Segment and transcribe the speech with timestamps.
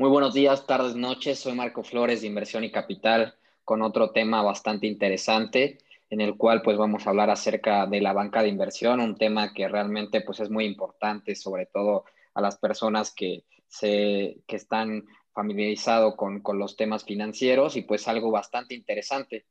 [0.00, 1.40] Muy buenos días, tardes, noches.
[1.40, 5.78] Soy Marco Flores de Inversión y Capital con otro tema bastante interesante
[6.08, 9.52] en el cual pues vamos a hablar acerca de la banca de inversión, un tema
[9.52, 15.04] que realmente pues es muy importante, sobre todo a las personas que, se, que están
[15.34, 19.46] familiarizados con, con los temas financieros y pues algo bastante interesante.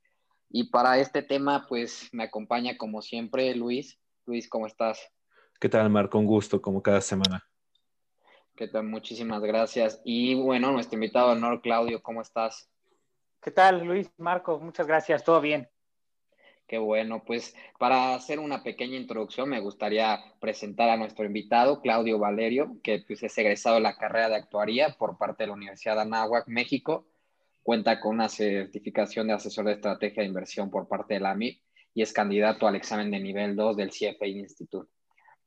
[0.48, 3.98] Y para este tema pues me acompaña como siempre Luis.
[4.24, 4.98] Luis, ¿cómo estás?
[5.60, 6.18] ¿Qué tal, Marco?
[6.18, 7.47] Un gusto, como cada semana.
[8.58, 8.82] ¿Qué tal?
[8.86, 10.02] Muchísimas gracias.
[10.04, 12.68] Y bueno, nuestro invitado honor, Claudio, ¿cómo estás?
[13.40, 14.10] ¿Qué tal, Luis?
[14.16, 15.68] Marco, muchas gracias, todo bien.
[16.66, 22.18] Qué bueno, pues para hacer una pequeña introducción me gustaría presentar a nuestro invitado, Claudio
[22.18, 25.94] Valerio, que pues, es egresado de la carrera de actuaría por parte de la Universidad
[25.94, 27.06] de Anáhuac, México.
[27.62, 31.62] Cuenta con una certificación de asesor de estrategia de inversión por parte de la AMIP
[31.94, 34.90] y es candidato al examen de nivel 2 del CFA Institute.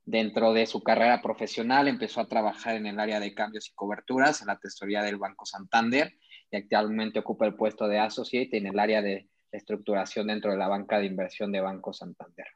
[0.05, 4.41] Dentro de su carrera profesional empezó a trabajar en el área de cambios y coberturas
[4.41, 6.17] en la tesorería del Banco Santander
[6.49, 10.67] y actualmente ocupa el puesto de associate en el área de estructuración dentro de la
[10.67, 12.47] banca de inversión de Banco Santander.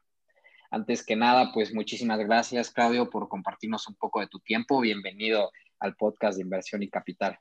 [0.70, 4.80] Antes que nada, pues muchísimas gracias, Claudio, por compartirnos un poco de tu tiempo.
[4.80, 7.38] Bienvenido al podcast de Inversión y Capital.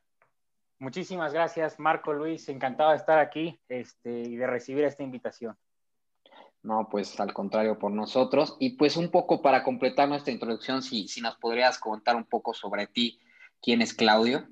[0.78, 2.48] Muchísimas gracias, Marco Luis.
[2.50, 5.58] Encantado de estar aquí este, y de recibir esta invitación.
[6.66, 8.58] No, pues al contrario por nosotros.
[8.60, 12.56] Y pues un poco para completar nuestra introducción, si, si nos podrías contar un poco
[12.56, 13.20] sobre ti,
[13.62, 14.48] quién es Claudio.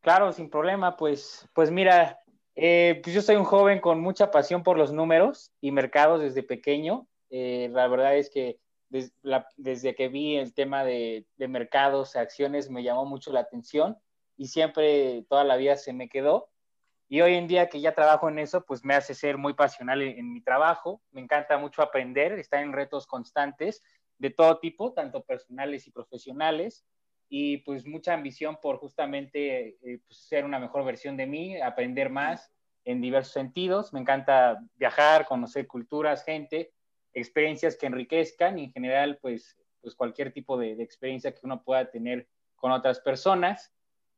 [0.00, 0.96] Claro, sin problema.
[0.96, 2.20] Pues, pues mira,
[2.54, 6.44] eh, pues yo soy un joven con mucha pasión por los números y mercados desde
[6.44, 7.08] pequeño.
[7.30, 8.60] Eh, la verdad es que
[9.56, 13.98] desde que vi el tema de, de mercados, acciones, me llamó mucho la atención
[14.36, 16.48] y siempre, toda la vida se me quedó.
[17.08, 20.02] Y hoy en día que ya trabajo en eso, pues me hace ser muy pasional
[20.02, 21.00] en, mi trabajo.
[21.10, 23.82] Me encanta mucho aprender, estar en retos constantes
[24.18, 26.84] de todo tipo, tanto personales y profesionales.
[27.30, 32.10] Y pues mucha ambición por justamente eh, pues, ser una mejor versión de mí, aprender
[32.10, 32.52] más
[32.84, 33.94] en diversos sentidos.
[33.94, 36.72] Me encanta viajar, conocer culturas, gente,
[37.14, 41.62] experiencias que enriquezcan y en general pues, pues cualquier tipo de, de experiencia que uno
[41.62, 43.72] pueda tener con otras personas.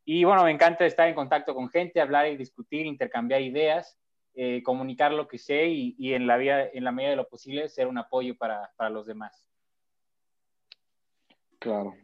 [0.04, 3.98] Y bueno, me encanta estar en contacto con gente, hablar y discutir, intercambiar ideas,
[4.34, 7.68] eh, comunicar lo que sé y, en, la vida, en la medida de lo posible
[7.68, 9.46] ser un apoyo para, para los demás.
[11.58, 11.94] Claro.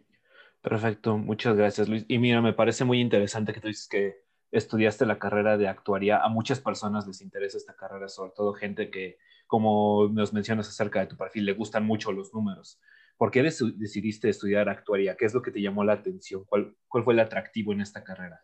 [0.60, 2.04] Perfecto, muchas gracias Luis.
[2.08, 6.18] Y mira, me parece muy interesante que tú dices que estudiaste la carrera de actuaría.
[6.18, 11.00] A muchas personas les interesa esta carrera, sobre todo gente que, como nos mencionas acerca
[11.00, 12.80] de tu perfil, le gustan mucho los números.
[13.16, 15.16] ¿Por qué decidiste estudiar actuaría?
[15.16, 16.44] ¿Qué es lo que te llamó la atención?
[16.44, 18.43] ¿Cuál, cuál fue el atractivo en esta carrera?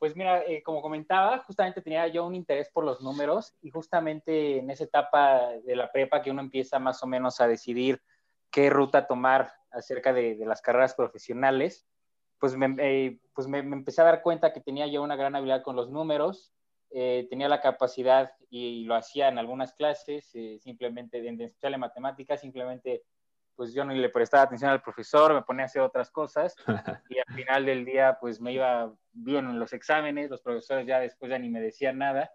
[0.00, 4.56] Pues mira, eh, como comentaba, justamente tenía yo un interés por los números y justamente
[4.56, 8.00] en esa etapa de la prepa que uno empieza más o menos a decidir
[8.50, 11.86] qué ruta tomar acerca de, las carreras profesionales,
[12.38, 15.62] pues, me, eh, pues me, empecé a dar cuenta que tenía yo una gran habilidad
[15.62, 16.50] con los números,
[16.92, 22.40] eh, tenía la capacidad y, lo hacía en algunas clases, simplemente en especial en matemáticas,
[22.40, 23.02] simplemente
[23.60, 26.56] pues yo no le prestaba atención al profesor, me ponía a hacer otras cosas
[27.10, 30.98] y al final del día pues me iba bien en los exámenes, los profesores ya
[30.98, 32.32] después ya ni me decían nada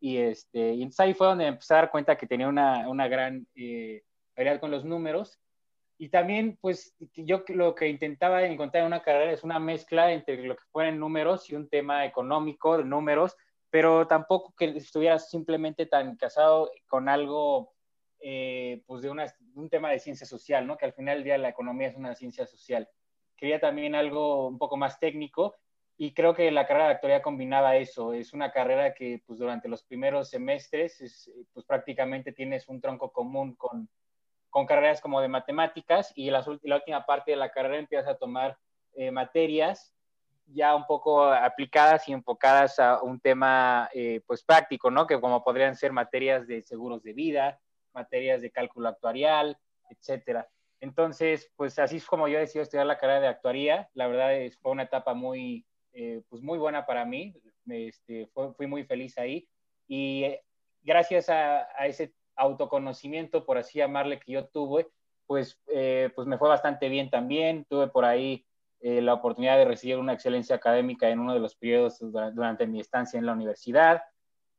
[0.00, 3.06] y, este, y entonces ahí fue donde empecé a dar cuenta que tenía una, una
[3.06, 4.02] gran eh,
[4.34, 5.38] habilidad con los números
[5.96, 10.42] y también pues yo lo que intentaba encontrar en una carrera es una mezcla entre
[10.42, 13.36] lo que fueran números y un tema económico de números,
[13.70, 17.73] pero tampoco que estuviera simplemente tan casado con algo
[18.26, 20.78] eh, pues de, un tema de ciencia social, ¿no?
[20.78, 22.88] Que al final del día la economía es una ciencia social.
[23.36, 25.56] Quería también algo un poco más técnico
[25.98, 28.14] y creo que la carrera de actualidad combinaba eso.
[28.14, 33.56] Es una carrera que pues durante los primeros semestres pues prácticamente tienes un tronco común
[33.56, 33.90] con,
[34.48, 38.16] con carreras como de matemáticas y la, la última parte de la carrera empiezas a
[38.16, 38.56] tomar
[38.94, 39.92] eh, materias
[40.46, 45.06] ya un poco aplicadas y enfocadas a un tema eh, pues práctico, ¿no?
[45.06, 47.60] Que como podrían ser materias de seguros de vida,
[47.94, 49.56] materias de cálculo actuarial,
[49.88, 50.48] etcétera.
[50.80, 53.88] Entonces, pues así es como yo decidí estudiar la carrera de actuaría.
[53.94, 57.34] La verdad es, fue una etapa muy, eh, pues muy buena para mí.
[57.66, 59.48] Este, fui muy feliz ahí.
[59.88, 60.42] Y eh,
[60.82, 64.88] gracias a, ese autoconocimiento, por así llamarle, que yo tuve,
[65.26, 67.64] pues, eh, pues me fue bastante bien también.
[67.64, 68.44] Tuve por ahí
[68.86, 73.18] la oportunidad de recibir una excelencia académica en uno de los periodos durante mi estancia
[73.18, 74.02] en la universidad.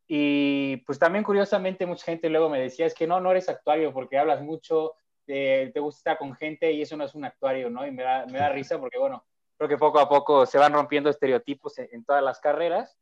[0.07, 3.91] Y pues también curiosamente mucha gente luego me decía, es que no, no eres actuario
[3.91, 4.93] porque hablas mucho,
[5.25, 7.85] te gusta estar con gente y eso no es un actuario, ¿no?
[7.85, 9.25] Y me da, me da risa porque, bueno,
[9.57, 12.97] creo que poco a poco se van rompiendo estereotipos en, todas las carreras.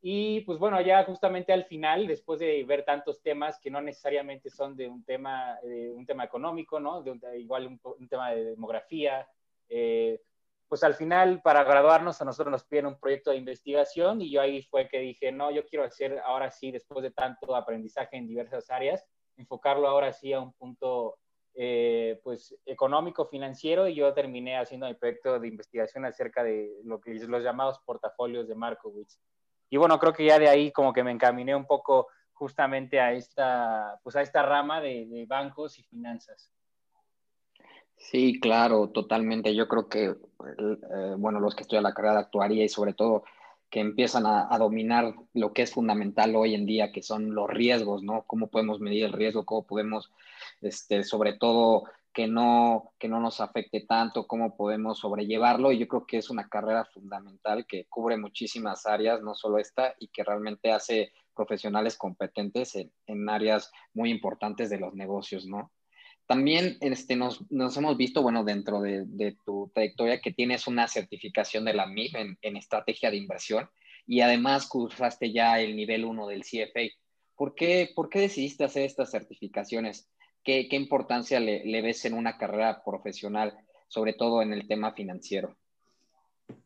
[0.00, 4.48] Y pues bueno, ya justamente al final, después de ver tantos temas que no necesariamente
[4.48, 7.02] son de un tema, un tema económico, ¿no?
[7.02, 9.28] De igual un, tema de demografía,
[9.68, 10.20] eh,
[10.68, 14.42] pues al final para graduarnos a nosotros nos piden un proyecto de investigación y yo
[14.42, 18.28] ahí fue que dije, no, yo quiero hacer ahora sí, después de tanto aprendizaje en
[18.28, 19.04] diversas áreas,
[19.36, 21.16] enfocarlo ahora sí a un punto
[21.54, 27.42] eh, pues económico, financiero y yo terminé haciendo mi proyecto de investigación acerca de los
[27.42, 29.18] llamados portafolios de Markowitz.
[29.70, 33.12] Y bueno, creo que ya de ahí como que me encaminé un poco justamente a
[33.12, 36.52] esta, pues a esta rama de bancos y finanzas.
[37.98, 39.54] Sí, claro, totalmente.
[39.54, 43.24] Yo creo que, eh, bueno, los que estudian la carrera de actuaría y sobre todo
[43.70, 48.02] que empiezan a, dominar lo que es fundamental hoy en día, que son los riesgos,
[48.02, 48.24] ¿no?
[48.26, 50.10] Cómo podemos medir el riesgo, cómo podemos,
[50.62, 51.84] este, sobre todo,
[52.14, 55.72] que no, que no nos afecte tanto, cómo podemos sobrellevarlo.
[55.72, 59.94] Y yo creo que es una carrera fundamental que cubre muchísimas áreas, no solo esta,
[59.98, 65.70] y que realmente hace profesionales competentes en, en áreas muy importantes de los negocios, ¿no?
[66.28, 71.72] También este, nos, hemos visto, bueno, dentro de, tu trayectoria que tienes una certificación de
[71.72, 73.70] la MIP en, estrategia de inversión
[74.06, 76.82] y además cursaste ya el nivel 1 del CFA.
[77.34, 80.10] ¿Por qué, por qué decidiste hacer estas certificaciones?
[80.44, 85.56] ¿Qué, importancia le, le, ves en una carrera profesional, sobre todo en el tema financiero?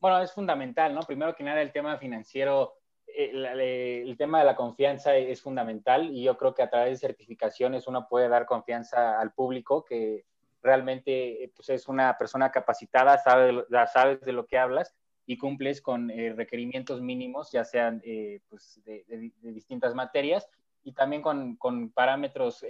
[0.01, 1.03] Bueno, es fundamental, ¿no?
[1.03, 2.82] Primero que nada, el tema financiero
[3.15, 7.09] eh, el, tema de la confianza es fundamental y yo creo que a través de
[7.09, 10.25] certificaciones uno puede dar confianza al público que
[10.63, 14.95] realmente pues, es una persona capacitada, sabe, sabes de lo que hablas
[15.27, 20.49] y cumples con eh, requerimientos mínimos, ya sean eh, pues, de, distintas materias
[20.85, 22.65] y también con, con parámetros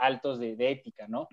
[0.00, 1.28] altos de, de, ética, ¿no?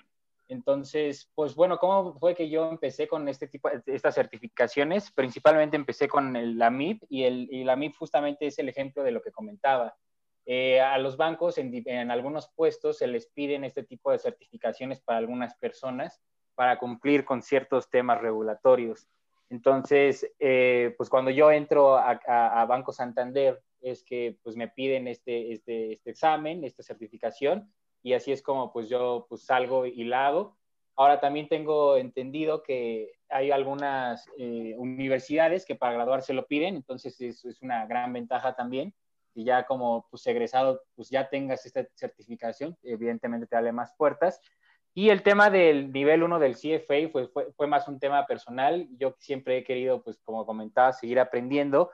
[0.53, 5.11] Entonces, pues bueno, ¿cómo fue que yo empecé con este tipo estas certificaciones?
[5.11, 9.11] Principalmente empecé con la MIP y, el, y la MIP justamente es el ejemplo de
[9.11, 9.95] lo que comentaba.
[10.45, 15.01] Eh, a los bancos en, en, algunos puestos se les piden este tipo de certificaciones
[15.01, 16.21] para algunas personas
[16.53, 19.07] para cumplir con ciertos temas regulatorios.
[19.50, 25.07] Entonces, eh, pues cuando yo entro a, a, Banco Santander es que pues me piden
[25.07, 27.73] este, este, este examen, esta certificación
[28.03, 30.57] y así es como pues yo pues salgo y la hago.
[30.95, 37.19] Ahora también tengo entendido que hay algunas eh, universidades que para graduarse lo piden, entonces
[37.19, 38.94] eso es una gran ventaja también.
[39.33, 44.39] Y ya como pues egresado, pues ya tengas esta certificación, evidentemente te abre más puertas.
[44.94, 48.88] Y el tema del nivel 1 del CFA fue, fue, fue, más un tema personal.
[49.00, 51.89] Yo siempre he querido, pues como comentaba, seguir aprendiendo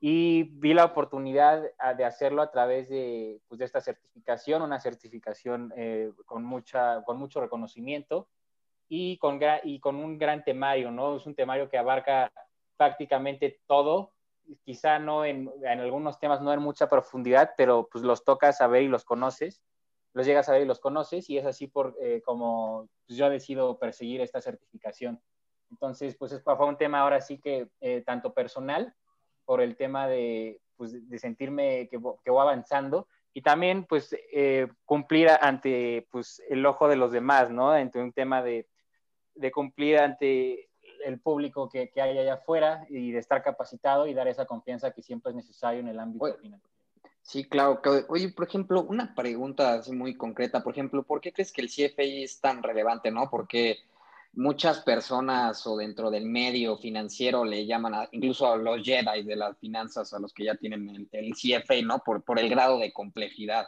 [0.00, 4.78] y vi la oportunidad ah, de hacerlo a través de, pues, de esta certificación, una
[4.78, 8.28] certificación eh, con, mucha, con mucho reconocimiento
[8.88, 11.16] y con, y con un gran temario, ¿no?
[11.16, 12.32] Es un temario que abarca
[12.76, 14.12] prácticamente todo,
[14.62, 18.68] quizá no en, en algunos temas no en mucha profundidad, pero pues los tocas a
[18.68, 19.62] ver y los conoces,
[20.14, 23.28] los llegas a ver y los conoces y es así por eh, como pues, yo
[23.28, 25.20] decido perseguir esta certificación.
[25.70, 28.94] Entonces, pues fue un tema ahora sí que eh, tanto personal
[29.48, 34.68] por el tema de, pues, de sentirme que, que, voy avanzando y también pues eh,
[34.84, 37.74] cumplir ante pues el ojo de los demás, ¿no?
[37.74, 38.68] Entre un tema de,
[39.34, 40.68] de cumplir ante
[41.02, 44.90] el público que, que, hay allá afuera y de estar capacitado y dar esa confianza
[44.90, 46.70] que siempre es necesario en el ámbito financiero.
[47.22, 47.80] Sí, claro.
[48.10, 50.62] Oye, por ejemplo, una pregunta así muy concreta.
[50.62, 53.30] Por ejemplo, ¿por qué crees que el CFI es tan relevante, no?
[53.30, 53.78] Porque
[54.38, 59.58] muchas personas o dentro del medio financiero le llaman incluso a los Jedi de las
[59.58, 61.98] finanzas, a los que ya tienen el, el CFA, ¿no?
[62.04, 63.66] Por, por el grado de complejidad.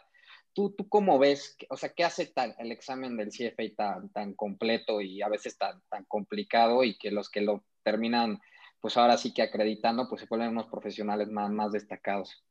[0.52, 5.00] ¿Tú, ¿Tú cómo ves, o sea, qué hace el examen del CFA tan, tan completo
[5.00, 8.40] y a veces tan, tan complicado y que los que lo terminan,
[8.80, 12.44] pues ahora sí que acreditando, pues se vuelven unos profesionales más, más destacados?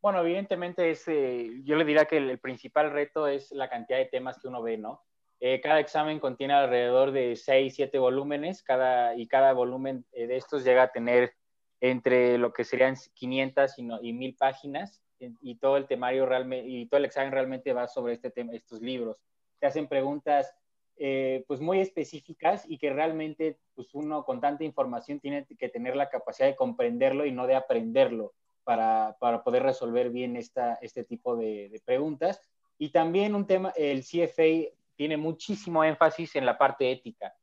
[0.00, 4.06] Bueno, evidentemente es, yo le diría que el, el, principal reto es la cantidad de
[4.06, 5.02] temas que uno ve, ¿no?
[5.44, 10.36] Eh, cada examen contiene alrededor de 6, 7 volúmenes cada, y cada volumen eh, de
[10.36, 11.34] estos llega a tener
[11.80, 16.68] entre lo que serían 500 y, no, y 1000 páginas y todo el temario realmente
[16.68, 19.16] y todo el examen realmente va sobre este tema, estos libros.
[19.58, 20.54] Te hacen preguntas
[20.96, 25.96] eh, pues muy específicas y que realmente pues uno con tanta información tiene que tener
[25.96, 28.32] la capacidad de comprenderlo y no de aprenderlo
[28.62, 32.40] para, para poder resolver bien esta, este tipo de preguntas.
[32.78, 34.70] Y también un tema, el CFA
[35.02, 37.34] tiene muchísimo énfasis en la parte ética.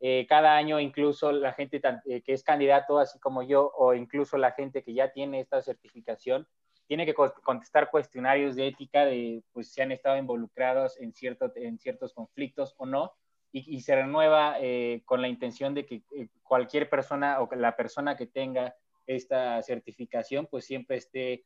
[0.00, 4.38] Eh, cada año incluso la gente eh, que es candidato, así como yo, o incluso
[4.38, 6.48] la gente que ya tiene esta certificación,
[6.86, 11.78] tiene que contestar cuestionarios de ética de pues si han estado involucrados en, cierto, en
[11.78, 13.12] ciertos conflictos o no,
[13.52, 16.02] y, se renueva eh, con la intención de que
[16.42, 18.74] cualquier persona o la persona que tenga
[19.06, 21.44] esta certificación pues siempre esté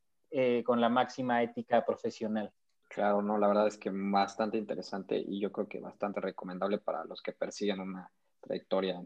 [0.65, 2.53] con la máxima ética profesional.
[2.89, 7.05] Claro, no, la verdad es que bastante interesante y yo creo que bastante recomendable para
[7.05, 9.03] los que persiguen una trayectoria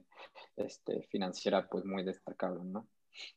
[0.57, 2.87] este, financiera pues muy destacable, ¿no?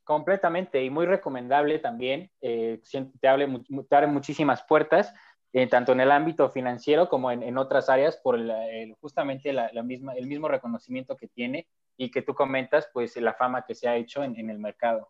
[0.04, 2.30] Completamente y muy recomendable también.
[2.42, 2.82] Eh,
[3.20, 3.48] te, abre,
[3.90, 5.14] te abre muchísimas puertas,
[5.52, 8.40] eh, tanto en el ámbito financiero como en, otras áreas, por
[9.00, 13.64] justamente la, misma, el mismo reconocimiento que tiene y que tú comentas, pues la fama
[13.66, 15.10] que se ha hecho en, el mercado.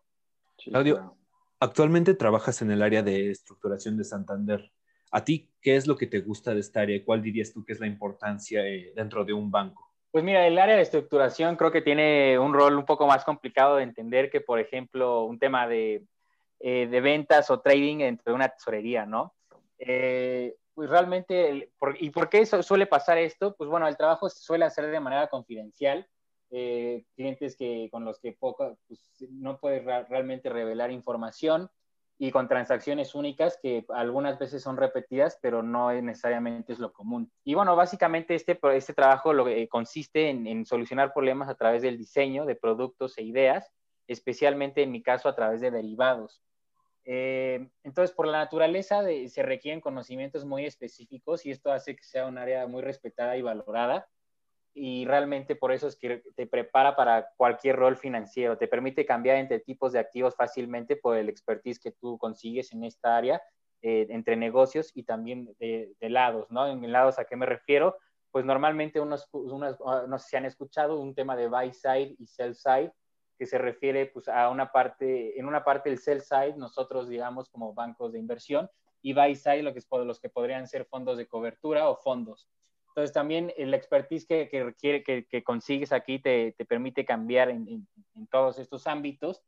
[0.56, 1.16] Claudio,
[1.60, 4.70] actualmente trabajas en el área de estructuración de Santander.
[5.14, 7.04] ¿A ti qué es lo que te gusta de esta área?
[7.04, 9.94] ¿Cuál dirías tú que es la importancia eh, dentro de un banco?
[10.10, 13.76] Pues mira, el área de estructuración creo que tiene un rol un poco más complicado
[13.76, 16.04] de entender que, por ejemplo, un tema de,
[16.58, 19.36] eh, ventas o trading entre una tesorería, ¿no?
[19.78, 23.54] Eh, pues realmente, ¿y por qué suele pasar esto?
[23.56, 26.08] Pues bueno, el trabajo se suele hacer de manera confidencial.
[26.50, 31.70] Eh, clientes que, con los que poco, pues, no puedes realmente revelar información
[32.18, 37.30] y con transacciones únicas que algunas veces son repetidas, pero no necesariamente es lo común.
[37.42, 41.98] Y bueno, básicamente este, este trabajo lo, que consiste en, solucionar problemas a través del
[41.98, 43.70] diseño de productos e ideas,
[44.06, 46.40] especialmente en mi caso a través de derivados.
[47.06, 52.26] Eh, entonces, por la naturaleza se requieren conocimientos muy específicos y esto hace que sea
[52.26, 54.08] un área muy respetada y valorada
[54.74, 59.36] y realmente por eso es que te prepara para cualquier rol financiero, te permite cambiar
[59.36, 63.40] entre tipos de activos fácilmente por el expertise que tú consigues en esta área,
[63.82, 66.66] eh, entre negocios y también de, lados, ¿no?
[66.66, 67.96] En lados, ¿a qué me refiero?
[68.32, 72.16] Pues normalmente unos, unos, ah, no sé si han escuchado un tema de buy side
[72.18, 72.92] y sell side,
[73.38, 77.48] que se refiere pues a una parte, en una parte del sell side, nosotros digamos
[77.48, 78.68] como bancos de inversión,
[79.02, 82.48] y buy side lo que es, los que podrían ser fondos de cobertura o fondos.
[82.94, 87.50] Entonces también el expertise que, que requiere, que, que, consigues aquí te, te permite cambiar
[87.50, 87.66] en,
[88.14, 89.42] en, todos estos ámbitos.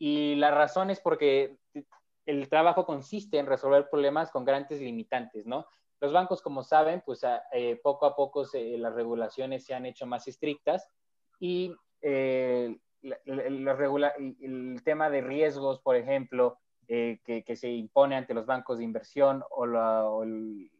[0.00, 1.56] Y la razón es porque
[2.26, 5.66] el trabajo consiste en resolver problemas con grandes limitantes, ¿no?
[6.00, 10.26] Los bancos, como saben, pues eh, poco a poco las regulaciones se han hecho más
[10.26, 10.90] estrictas
[11.38, 18.46] y eh, el tema de riesgos, por ejemplo, eh, que, que, se impone ante los
[18.46, 20.70] bancos de inversión o, la, o, el,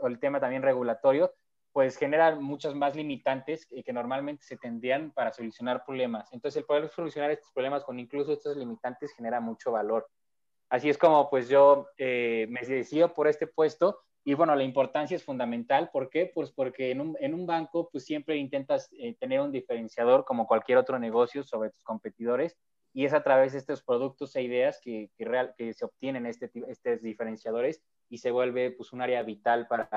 [0.00, 1.32] o el tema también regulatorio,
[1.78, 6.28] pues genera muchas más limitantes que, normalmente se tendrían para solucionar problemas.
[6.32, 10.08] Entonces, el poder solucionar estos problemas con incluso estos limitantes genera mucho valor.
[10.70, 15.14] Así es como pues yo eh, me decido por este puesto y bueno, la importancia
[15.14, 15.88] es fundamental.
[15.92, 16.32] ¿Por qué?
[16.34, 20.48] Pues porque en un, en un banco pues siempre intentas eh, tener un diferenciador como
[20.48, 22.58] cualquier otro negocio sobre tus competidores
[22.92, 26.26] y es a través de estos productos e ideas que, que, real, que se obtienen
[26.26, 29.88] este, estos diferenciadores y se vuelve pues un área vital para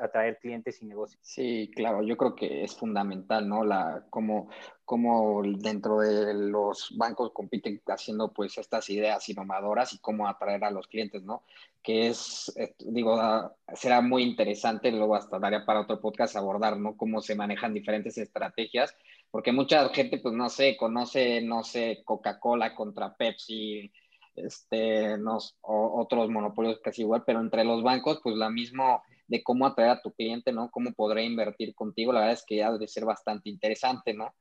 [0.00, 1.20] atraer clientes y negocios.
[1.22, 3.64] Sí, claro, yo creo que es fundamental, ¿no?
[3.64, 4.48] La, como,
[4.84, 10.70] como dentro de los bancos compiten haciendo pues estas ideas innovadoras y cómo atraer a
[10.70, 11.44] los clientes, ¿no?
[11.82, 16.76] Que es, eh, digo, ah, será muy interesante, luego hasta daría para otro podcast abordar,
[16.76, 16.96] ¿no?
[16.96, 18.96] Cómo se manejan diferentes estrategias,
[19.32, 23.90] porque mucha gente pues no sé, conoce, no sé, Coca-Cola contra Pepsi,
[24.36, 29.66] este, nos, otros monopolios casi igual, pero entre los bancos, pues la misma de cómo
[29.66, 30.70] atraer a tu cliente, ¿no?
[30.70, 34.34] Cómo podrá invertir contigo, la verdad es que ya debe ser bastante interesante, ¿no?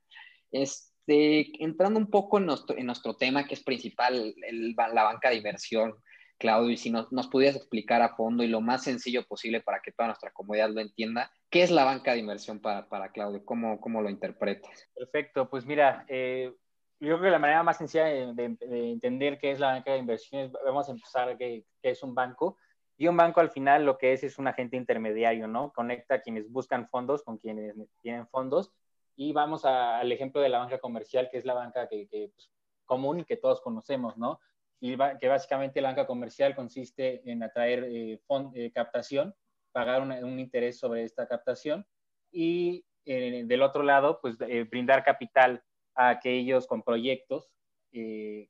[0.52, 5.30] Este, entrando un poco en nuestro, en nuestro tema que es principal, el, la banca
[5.30, 5.94] de inversión,
[6.42, 9.92] Claudio, y si nos, pudieras explicar a fondo y lo más sencillo posible para que
[9.92, 13.46] toda nuestra comunidad lo entienda, ¿qué es la banca de inversión para, para Claudio?
[13.46, 14.90] ¿Cómo, ¿Cómo lo interpretas?
[14.96, 16.52] Perfecto, pues mira, eh,
[17.00, 18.58] yo creo que la manera más sencilla de,
[18.92, 22.58] entender qué es la banca de inversiones, vamos a empezar que, es un banco.
[22.98, 25.72] Y un banco al final lo que es es un agente intermediario, ¿no?
[25.74, 28.72] Conecta a quienes buscan fondos con quienes tienen fondos.
[29.16, 32.52] Y vamos al ejemplo de la banca comercial, que es la banca que, pues,
[32.86, 34.40] común y que todos conocemos, ¿no?
[34.82, 38.20] Y que básicamente la banca comercial consiste en atraer eh,
[38.56, 39.34] eh captación,
[39.72, 41.86] pagar un interés sobre esta captación
[42.32, 44.38] y eh, del otro lado, pues
[44.70, 45.64] brindar capital
[45.96, 47.50] a aquellos con proyectos
[47.92, 48.50] que,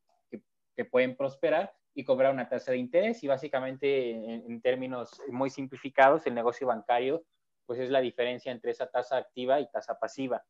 [0.89, 3.23] pueden prosperar y cobrar una tasa de interés.
[3.23, 7.23] Y básicamente, en, términos muy simplificados, el negocio bancario,
[7.65, 10.43] pues es la diferencia entre esa tasa activa y tasa pasiva.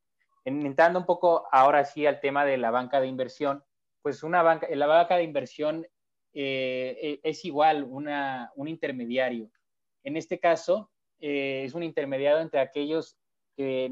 [0.46, 3.64] entrando un poco ahora sí al tema de la banca de inversión,
[4.02, 5.86] pues una banca, la banca de inversión
[6.34, 9.50] eh, e, es igual una, un intermediario.
[10.04, 10.90] En este caso,
[11.20, 13.18] eh, es un intermediario entre aquellos
[13.56, 13.90] que,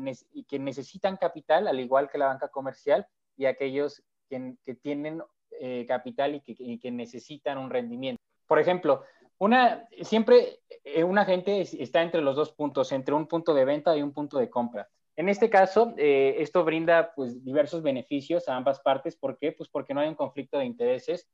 [0.59, 3.05] necesitan capital, al igual que la banca comercial,
[3.37, 5.21] y aquellos que, tienen
[5.59, 8.21] eh, capital y que, necesitan un rendimiento.
[8.47, 9.03] Por ejemplo,
[9.37, 13.95] una, siempre eh, un agente está entre los dos puntos, entre un punto de venta
[13.95, 14.89] y un punto de compra.
[15.19, 19.17] En este caso, eh, esto brinda pues, diversos beneficios a ambas partes.
[19.17, 19.51] ¿Por qué?
[19.51, 21.27] Pues porque no hay un conflicto de intereses,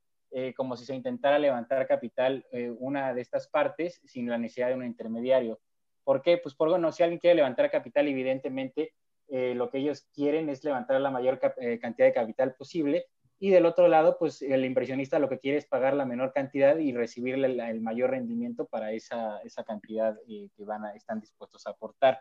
[0.58, 2.46] como si se intentara levantar capital
[2.80, 5.62] una de estas partes sin la necesidad de un intermediario.
[6.04, 6.38] ¿Por qué?
[6.38, 8.92] Pues por bueno, si alguien quiere levantar capital, evidentemente
[9.30, 13.06] lo que ellos quieren es levantar la mayor cantidad de capital posible
[13.40, 16.78] y del otro lado, pues el inversionista lo que quiere es pagar la menor cantidad
[16.78, 21.70] y recibir el, mayor rendimiento para esa, esa cantidad que van a, están dispuestos a
[21.70, 22.20] aportar.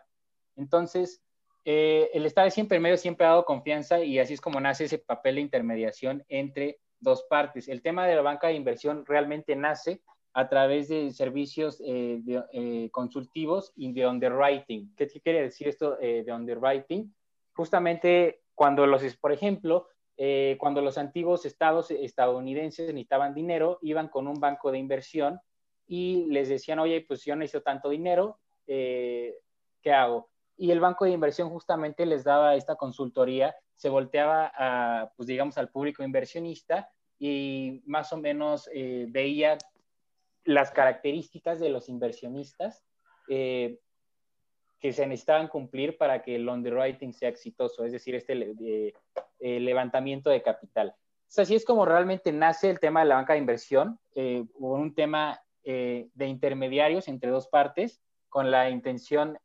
[0.55, 1.24] Entonces,
[1.67, 4.85] eh, el estar siempre en medio siempre ha dado confianza y así es como nace
[4.85, 7.67] ese papel de intermediación entre dos partes.
[7.67, 10.03] El tema de la banca de inversión realmente nace
[10.33, 12.21] a través de servicios eh,
[12.53, 14.93] eh, consultivos y de underwriting.
[14.95, 17.11] ¿Qué quiere decir esto de underwriting?
[17.53, 19.87] Justamente cuando los, por ejemplo,
[20.59, 25.39] cuando los antiguos estados estadounidenses necesitaban dinero, iban con un banco de inversión
[25.87, 29.33] y les decían, oye, pues yo necesito tanto dinero, ¿qué
[29.91, 30.29] hago?
[30.57, 35.57] Y el banco de inversión justamente les daba esta consultoría, se volteaba a, pues digamos,
[35.57, 39.57] al público inversionista y más o menos eh, veía
[40.43, 42.83] las características de los inversionistas
[43.27, 43.79] eh,
[44.79, 48.93] que se necesitaban cumplir para que el underwriting sea exitoso, es decir, este
[49.39, 50.95] levantamiento de capital.
[51.35, 55.41] así es como realmente nace el tema de la banca de inversión, eh, un tema
[55.63, 59.39] de intermediarios entre dos partes, con la intención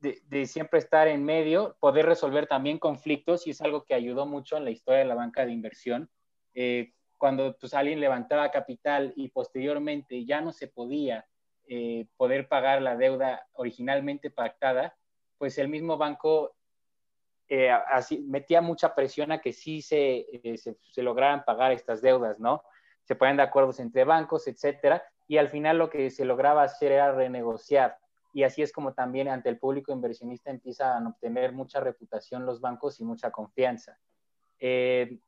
[0.00, 4.56] de, siempre estar en medio, poder resolver también conflictos y es algo que ayudó mucho
[4.56, 6.10] en la historia de la banca de inversión.
[6.54, 11.26] Eh, cuando pues, alguien levantaba capital y posteriormente ya no se podía
[11.66, 14.96] eh, poder pagar la deuda originalmente pactada,
[15.38, 16.54] pues el mismo banco
[17.48, 20.26] eh, así, metía mucha presión a que sí se,
[20.56, 22.62] se, se, lograran pagar estas deudas, ¿no?
[23.04, 26.92] Se ponían de acuerdos entre bancos, etcétera, y al final lo que se lograba hacer
[26.92, 27.98] era renegociar
[28.36, 32.60] y así es como también ante el público inversionista empiezan a obtener mucha reputación los
[32.60, 33.98] bancos y mucha confianza.
[34.58, 35.20] Eh,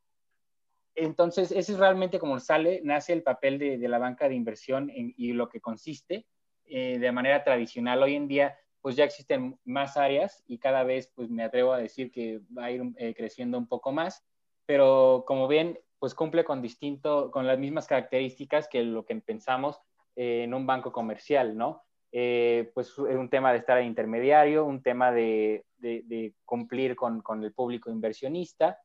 [0.95, 5.33] entonces, ese es realmente como sale, nace el papel de, la banca de inversión y
[5.33, 6.27] lo que consiste
[6.67, 8.03] eh, de manera tradicional.
[8.03, 11.79] Hoy en día, pues ya existen más áreas y cada vez, pues me atrevo a
[11.79, 14.23] decir que va a ir eh, creciendo un poco más,
[14.67, 19.81] pero como ven, pues cumple con distinto, con las mismas características que lo que pensamos
[20.15, 21.88] en un banco comercial, ¿no?
[22.11, 25.65] Eh, pues es un tema de estar intermediario, un tema de,
[26.45, 28.79] cumplir con, el público inversionista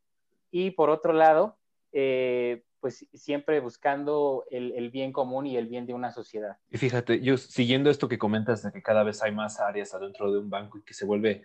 [0.52, 1.58] y por otro lado,
[1.92, 6.58] eh, pues siempre buscando el, bien común y el bien de una sociedad.
[6.70, 10.32] Y fíjate, yo siguiendo esto que comentas de que cada vez hay más áreas adentro
[10.32, 11.44] de un banco y que se vuelve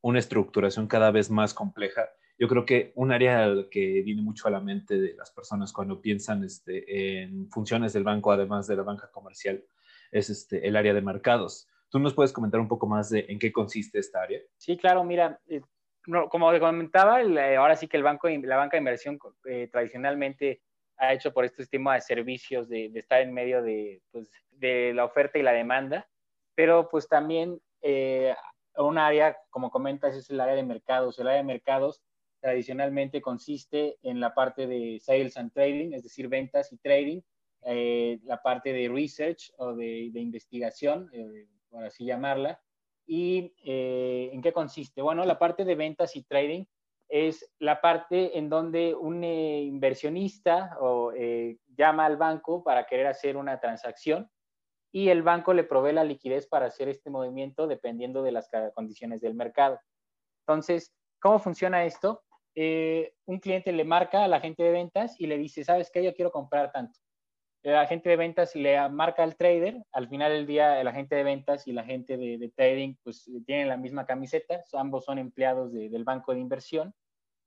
[0.00, 2.08] una estructuración cada vez más compleja,
[2.40, 6.00] yo creo que un área que viene mucho a la mente de las personas cuando
[6.00, 9.62] piensan este, en funciones del banco, además de la banca comercial,
[10.10, 11.68] es este, el área de mercados.
[11.88, 14.40] ¿Tú nos puedes comentar un poco más de en qué consiste esta área?
[14.56, 15.60] Sí, claro, mira, eh,
[16.30, 20.62] como comentaba, eh, ahora sí que el banco, la banca de inversión eh, tradicionalmente
[20.96, 25.04] ha hecho por este sistema de servicios, de, estar en medio de, pues, de, la
[25.04, 26.08] oferta y la demanda,
[26.54, 27.58] pero pues también
[28.76, 31.18] un área, como comentas, es el área de mercados.
[31.18, 32.02] El área de mercados
[32.40, 37.20] tradicionalmente consiste en la parte de sales and trading, es decir, ventas y trading,
[37.62, 42.60] eh, la parte de research o de, investigación, eh, por así llamarla.
[43.06, 45.02] ¿Y eh, en qué consiste?
[45.02, 46.64] Bueno, la parte de ventas y trading
[47.08, 51.12] es la parte en donde un inversionista o,
[51.76, 54.30] llama al banco para querer hacer una transacción
[54.92, 59.20] y el banco le provee la liquidez para hacer este movimiento dependiendo de las condiciones
[59.20, 59.80] del mercado.
[60.46, 62.22] Entonces, ¿cómo funciona esto?
[63.26, 66.04] un cliente le marca a la gente de ventas y le dice, ¿sabes qué?
[66.04, 66.98] Yo quiero comprar tanto
[67.62, 71.24] el agente de ventas le marca al trader, al final del día el agente de
[71.24, 76.04] ventas y la gente de, trading pues tienen la misma camiseta, ambos son empleados del
[76.04, 76.94] banco de inversión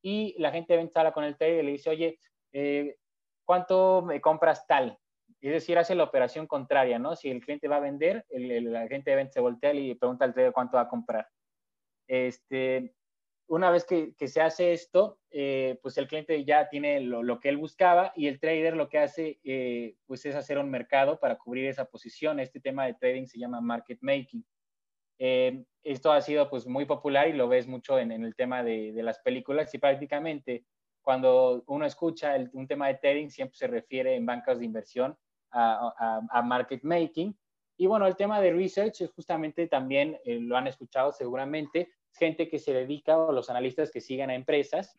[0.01, 2.19] y la gente de ventas habla con el trader y le dice, oye,
[2.51, 2.97] eh,
[3.45, 4.99] ¿cuánto me compras tal?
[5.41, 7.15] Es decir, hace la operación contraria, ¿no?
[7.15, 10.25] Si el cliente va a vender, el, el agente de ventas se voltea y pregunta
[10.25, 11.27] al trader cuánto va a comprar.
[12.07, 12.93] Este,
[13.53, 17.57] una vez que, se hace esto, eh, pues el cliente ya tiene lo, que él
[17.57, 21.67] buscaba y el trader lo que hace eh, pues es hacer un mercado para cubrir
[21.67, 22.39] esa posición.
[22.39, 24.43] Este tema de trading se llama market making.
[25.19, 28.91] Eh, esto ha sido pues muy popular y lo ves mucho en, el tema de,
[28.95, 30.65] las películas y prácticamente
[31.03, 35.15] cuando uno escucha un tema de trading siempre se refiere en bancas de inversión
[35.51, 37.37] a, a market making.
[37.77, 42.59] Y bueno, el tema de research es justamente también, lo han escuchado seguramente, gente que
[42.59, 44.97] se dedica, o los analistas que siguen a empresas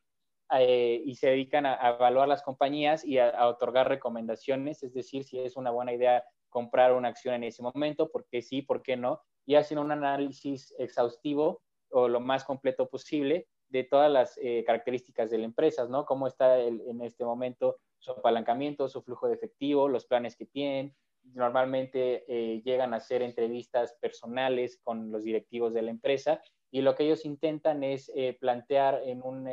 [0.59, 5.39] eh, y se dedican a, evaluar las compañías y a, otorgar recomendaciones, es decir, si
[5.39, 8.97] es una buena idea comprar una acción en ese momento, por qué sí, por qué
[8.97, 14.63] no, y hacen un análisis exhaustivo o lo más completo posible de todas las eh,
[14.65, 16.05] características de la empresa, ¿no?
[16.05, 20.95] Cómo está en este momento su apalancamiento, su flujo de efectivo, los planes que tienen.
[21.33, 26.43] Normalmente eh, llegan a hacer entrevistas personales con los directivos de la empresa
[26.75, 28.11] y lo que ellos intentan es
[28.41, 29.49] plantear en un,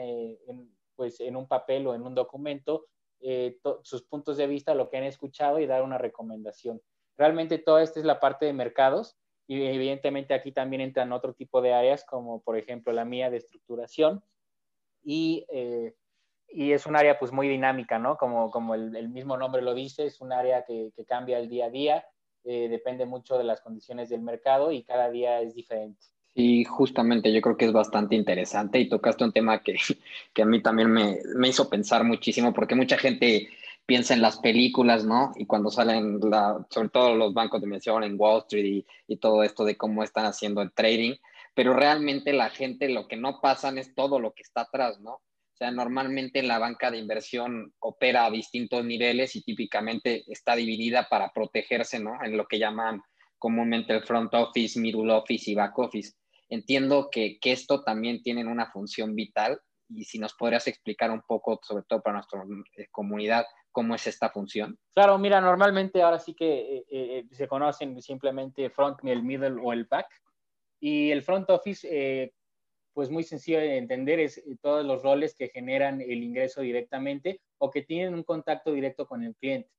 [0.95, 2.87] pues, en un papel o en un documento
[3.83, 6.81] sus puntos de vista, lo que han escuchado y dar una recomendación.
[7.15, 11.61] Realmente toda esta es la parte de mercados y evidentemente aquí también entran otro tipo
[11.61, 14.23] de áreas como por ejemplo la mía de estructuración
[15.03, 15.93] y, eh,
[16.47, 18.17] y es un área pues muy dinámica, ¿no?
[18.17, 21.65] Como, como el, mismo nombre lo dice, es un área que, que cambia el día
[21.65, 22.05] a día,
[22.45, 26.01] eh, depende mucho de las condiciones del mercado y cada día es diferente.
[26.35, 29.75] Sí, justamente yo creo que es bastante interesante y tocaste un tema que,
[30.33, 33.49] que a mí también me, me, hizo pensar muchísimo porque mucha gente
[33.85, 35.33] piensa en las películas, ¿no?
[35.35, 39.17] Y cuando salen, la, sobre todo los bancos de inversión en Wall Street y, y,
[39.17, 41.15] todo esto de cómo están haciendo el trading,
[41.53, 45.15] pero realmente la gente lo que no pasan es todo lo que está atrás, ¿no?
[45.15, 51.07] O sea, normalmente la banca de inversión opera a distintos niveles y típicamente está dividida
[51.09, 52.23] para protegerse, ¿no?
[52.23, 53.01] En lo que llaman
[53.37, 56.13] comúnmente el front office, middle office y back office.
[56.51, 59.59] Entiendo que, que esto también tiene una función vital
[59.89, 62.43] y si nos podrías explicar un poco, sobre todo para nuestra
[62.77, 64.77] eh, comunidad, cómo es esta función.
[64.93, 69.73] Claro, mira, normalmente ahora sí que eh, eh, se conocen simplemente front, el middle o
[69.73, 70.07] el back.
[70.81, 72.33] Y el front office, eh,
[72.93, 77.39] pues muy sencillo de entender, es eh, todos los roles que generan el ingreso directamente
[77.59, 79.69] o que tienen un contacto directo con el cliente.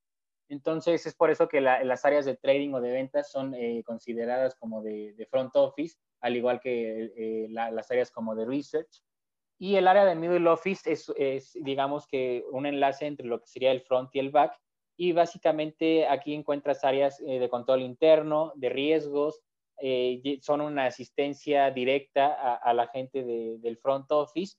[0.49, 4.55] Entonces, es por eso que las áreas de trading o de ventas son eh, consideradas
[4.55, 9.03] como de, front office, al igual que las áreas como de research.
[9.59, 13.71] Y el área de middle office es, digamos que, un enlace entre lo que sería
[13.71, 14.59] el front y el back.
[14.97, 19.41] Y básicamente aquí encuentras áreas de control interno, de riesgos,
[19.85, 24.57] eh, son una asistencia directa a, la gente del front office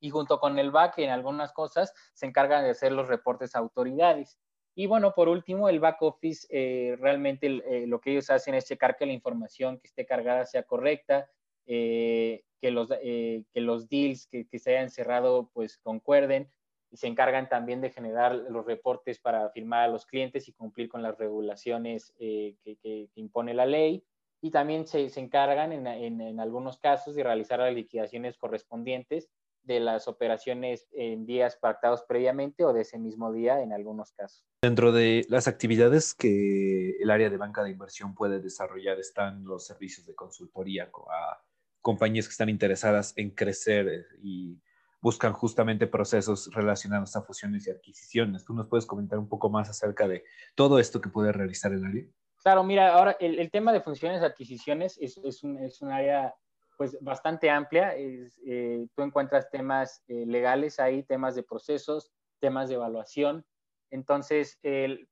[0.00, 3.60] y junto con el back en algunas cosas se encargan de hacer los reportes a
[3.60, 4.40] autoridades.
[4.80, 8.64] Y bueno, por último, el back office eh, realmente eh, lo que ellos hacen es
[8.64, 11.30] checar que la información que esté cargada sea correcta,
[11.66, 16.50] que, los, que los deals que, se hayan cerrado pues concuerden.
[16.90, 20.88] Y se encargan también de generar los reportes para firmar a los clientes y cumplir
[20.88, 24.02] con las regulaciones que impone la ley.
[24.40, 29.28] Y también se, se encargan en, en, en, algunos casos de realizar las liquidaciones correspondientes
[29.62, 34.44] de las operaciones en días pactados previamente o de ese mismo día en algunos casos.
[34.62, 39.66] Dentro de las actividades que el área de banca de inversión puede desarrollar están los
[39.66, 41.42] servicios de consultoría a
[41.80, 44.60] compañías que están interesadas en crecer eh, y
[45.00, 48.44] buscan justamente procesos relacionados a fusiones y adquisiciones.
[48.44, 51.84] ¿Tú nos puedes comentar un poco más acerca de todo esto que puede realizar el
[51.84, 52.04] área?
[52.42, 56.34] Claro, mira, ahora el, tema de funciones de adquisiciones es, es, un, es un área
[56.80, 57.92] pues bastante amplia.
[57.94, 63.44] Eh, tú encuentras temas eh, legales ahí, temas de procesos, temas de evaluación.
[63.90, 64.58] Entonces,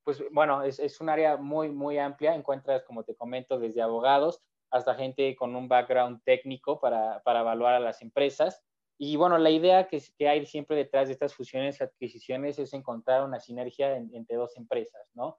[0.03, 2.33] pues bueno, es, es, un área muy, muy amplia.
[2.33, 7.75] Encuentras, como te comento, desde abogados hasta gente con un background técnico para, para evaluar
[7.75, 8.63] a las empresas.
[8.97, 12.73] Y bueno, la idea que, que, hay siempre detrás de estas fusiones y adquisiciones es
[12.73, 15.37] encontrar una sinergia entre dos empresas, ¿no?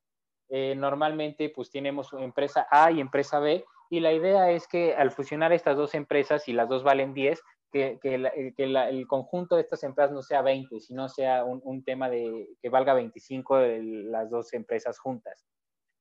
[0.48, 5.10] Eh, normalmente pues tenemos empresa A y empresa B y la idea es que al
[5.10, 9.82] fusionar estas dos empresas y las dos valen 10, que, eh, el conjunto de estas
[9.82, 14.52] empresas no sea 20, sino sea un, tema de que valga 25 de las dos
[14.52, 15.44] empresas juntas.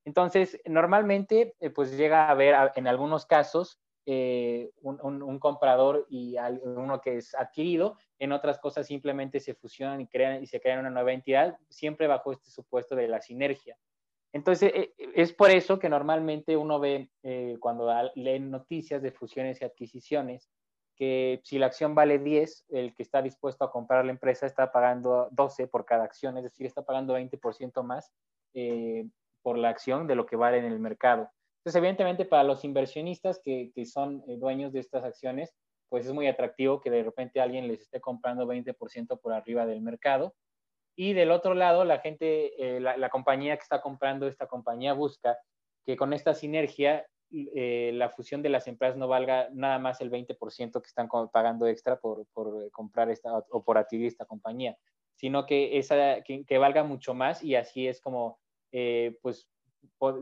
[0.06, 7.02] Entonces, normalmente eh, pues llega a haber en algunos casos eh, un, comprador y uno
[7.02, 10.08] que es adquirido, en otras cosas simplemente se fusionan y,
[10.41, 13.78] y se crean una nueva entidad, siempre bajo este supuesto de la sinergia.
[14.31, 19.61] Entonces, eh, es por eso que normalmente uno ve eh, cuando lee noticias de fusiones
[19.61, 20.49] y adquisiciones,
[20.95, 24.71] que si la acción vale 10, el que está dispuesto a comprar la empresa está
[24.71, 28.11] pagando 12 por cada acción, es decir, está pagando 20% más
[28.53, 29.07] eh,
[29.41, 31.29] por la acción de lo que vale en el mercado.
[31.59, 35.53] Entonces, evidentemente, para los inversionistas que, que son dueños de estas acciones,
[35.87, 39.81] pues es muy atractivo que de repente alguien les esté comprando 20% por arriba del
[39.81, 40.35] mercado
[41.01, 45.38] y del otro lado, la gente, eh, la, compañía que está comprando esta compañía busca
[45.85, 50.12] que con esta sinergia eh, la fusión de las empresas no valga nada más el
[50.12, 54.75] 20% que están pagando extra por, por, eh, comprar esta o por adquirir esta compañía,
[55.15, 58.38] sino que, esa, que, que valga mucho más y así es como
[59.21, 59.47] pues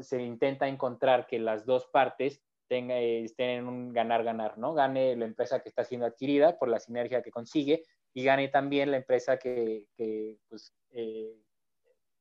[0.02, 4.76] se intenta encontrar que las dos partes tengan, estén en un ganar-ganar, ¿no?
[4.76, 7.84] Gane la empresa que está siendo adquirida por la sinergia que consigue
[8.18, 11.38] y gane también la empresa que, que, pues, eh,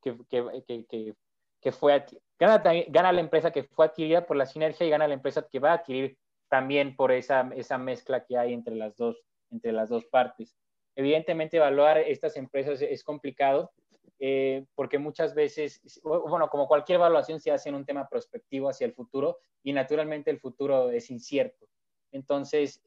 [0.03, 1.15] que, que,
[1.59, 2.05] que, fue
[2.39, 5.59] gana, gana la empresa que fue adquirida por la sinergia y gana la empresa que
[5.59, 6.19] va a adquirir
[6.51, 9.17] también por esa, esa mezcla que hay entre las dos,
[9.51, 10.55] entre las dos partes.
[10.97, 13.73] Evidentemente, evaluar estas empresas es complicado
[14.19, 18.87] eh, porque muchas veces, bueno, como cualquier evaluación se hace en un tema prospectivo hacia
[18.87, 21.67] el futuro y naturalmente el futuro es incierto.
[22.17, 22.83] Entonces,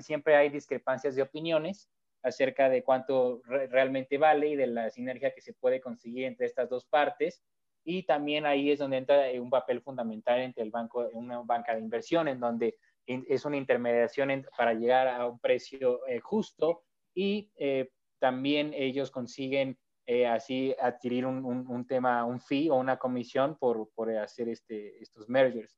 [0.00, 1.88] siempre hay discrepancias de opiniones
[2.22, 6.68] acerca de cuánto realmente vale y de la sinergia que se puede conseguir entre estas
[6.68, 7.42] dos partes.
[7.84, 11.80] Y también ahí es donde entra un papel fundamental entre el banco, una banca de
[11.80, 16.82] inversión, en donde es una intermediación para llegar a un precio eh, justo
[17.14, 22.98] y eh, también ellos consiguen eh, así adquirir un, un, tema, un fee o una
[22.98, 25.76] comisión por, por hacer este, estos mergers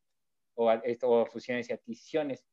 [0.55, 2.45] o, o, fusiones y adquisiciones.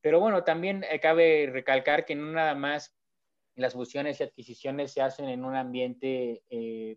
[0.00, 2.96] Pero bueno, también cabe recalcar que no nada más
[3.54, 6.42] las fusiones y adquisiciones se hacen en un ambiente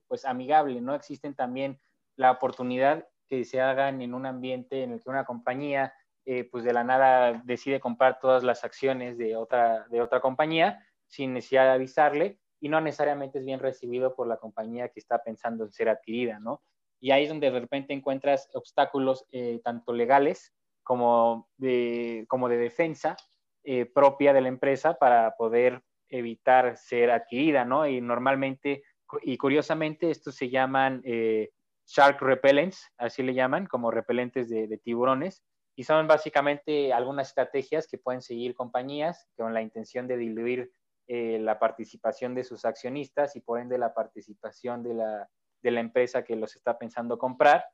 [0.07, 0.95] pues amigable, ¿no?
[0.95, 1.79] Existen también
[2.15, 5.93] la oportunidad que se hagan en un ambiente en el que una compañía
[6.25, 10.85] eh, pues de la nada decide comprar todas las acciones de otra, de otra compañía
[11.07, 15.21] sin necesidad de avisarle y no necesariamente es bien recibido por la compañía que está
[15.21, 16.61] pensando en ser adquirida, ¿no?
[17.03, 22.57] Y ahí es donde de repente encuentras obstáculos eh, tanto legales como de, como de
[22.57, 23.17] defensa
[23.63, 27.85] eh, propia de la empresa para poder evitar ser adquirida, ¿no?
[27.87, 28.83] Y normalmente,
[29.21, 31.01] y curiosamente, estos se llaman
[31.85, 35.43] shark repellents, así le llaman, como repelentes de tiburones,
[35.75, 40.71] y son básicamente algunas estrategias que pueden seguir compañías con la intención de diluir
[41.07, 45.29] eh, la participación de sus accionistas y por ende la participación de la,
[45.63, 47.65] de la empresa que los está pensando comprar,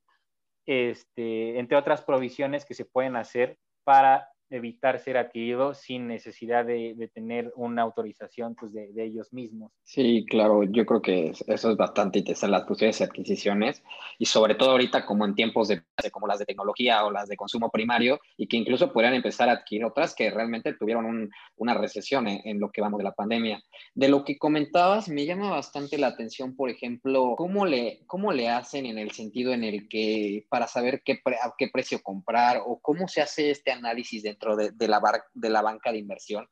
[0.65, 7.09] este, entre otras provisiones que se pueden hacer para evitar ser adquirido sin necesidad de,
[7.13, 9.71] tener una autorización pues, de, ellos mismos.
[9.83, 13.83] Sí, claro, yo creo que eso es bastante interesante, las fusiones y adquisiciones,
[14.17, 15.81] y sobre todo ahorita como en tiempos de
[16.11, 19.53] como las de tecnología o las de consumo primario, y que incluso podrían empezar a
[19.53, 23.61] adquirir otras que realmente tuvieron una recesión en, lo que vamos de la pandemia.
[23.93, 28.49] De lo que comentabas, me llama bastante la atención, por ejemplo, cómo le, cómo le
[28.49, 32.79] hacen en el sentido en el que para saber qué, a qué precio comprar o
[32.79, 35.01] cómo se hace este análisis de dentro de, la,
[35.33, 36.47] de la banca de inversión.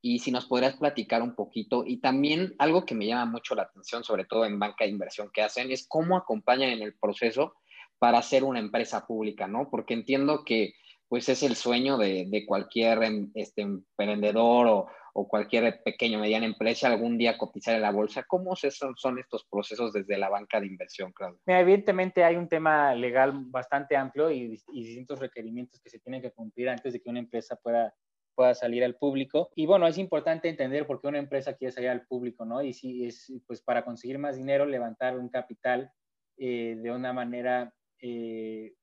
[0.00, 1.82] Y si nos podrías platicar un poquito.
[1.84, 5.30] Y también algo que me llama mucho la atención, sobre todo en banca de inversión
[5.32, 7.54] que hacen, es cómo acompañan en el proceso
[7.98, 9.68] para ser una empresa pública, ¿no?
[9.70, 10.74] Porque entiendo que
[11.08, 14.86] pues es el sueño de, de cualquier em, este, emprendedor o,
[15.18, 18.24] o cualquier pequeño o mediana empresa algún día cotizar en la bolsa.
[18.28, 21.40] ¿Cómo son, son estos procesos desde la banca de inversión, Claudio?
[21.46, 26.68] evidentemente hay un tema legal bastante amplio y, distintos requerimientos que se tienen que cumplir
[26.68, 27.94] antes de que una empresa pueda
[28.34, 29.48] pueda salir al público.
[29.54, 32.62] Y bueno, es importante entender por qué una empresa quiere salir al público, ¿no?
[32.62, 35.90] Y si es, pues para conseguir más dinero, levantar un capital
[36.36, 38.74] eh, de una manera eh,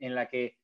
[0.00, 0.56] en la que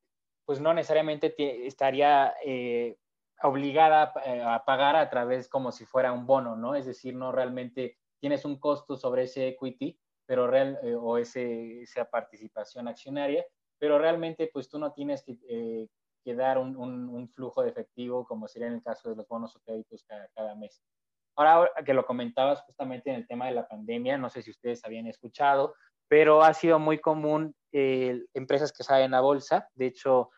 [0.44, 1.32] pues no necesariamente
[1.64, 2.96] estaría eh,
[3.42, 6.74] obligada eh, a, pagar a través como si fuera un bono, ¿no?
[6.74, 11.82] Es decir, no realmente tienes un costo sobre ese equity, pero real, eh, o ese,
[11.82, 13.44] esa participación accionaria,
[13.78, 15.88] pero realmente pues tú no tienes que, eh,
[16.34, 20.04] dar un, flujo de efectivo como sería en el caso de los bonos o créditos
[20.04, 20.82] cada, cada mes.
[21.34, 24.84] Ahora que lo comentabas justamente en el tema de la pandemia, no sé si ustedes
[24.84, 25.74] habían escuchado,
[26.08, 29.68] pero ha sido muy común empresas que salen a bolsa.
[29.74, 30.30] De hecho,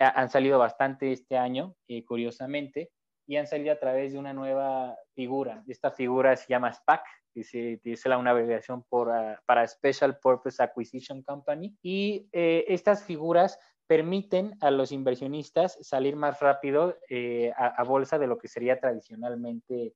[0.00, 2.90] han salido bastante este año, eh, curiosamente,
[3.26, 5.62] y han salido a través de una nueva figura.
[5.68, 10.62] Esta figura se llama SPAC, que se la una abreviación por, ah, para Special Purpose
[10.62, 11.76] Acquisition Company.
[11.82, 18.26] Y eh, estas figuras permiten a los inversionistas salir más rápido eh, a, bolsa de
[18.26, 19.94] lo que sería tradicionalmente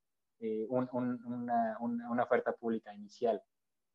[0.69, 3.41] una, una, oferta pública inicial.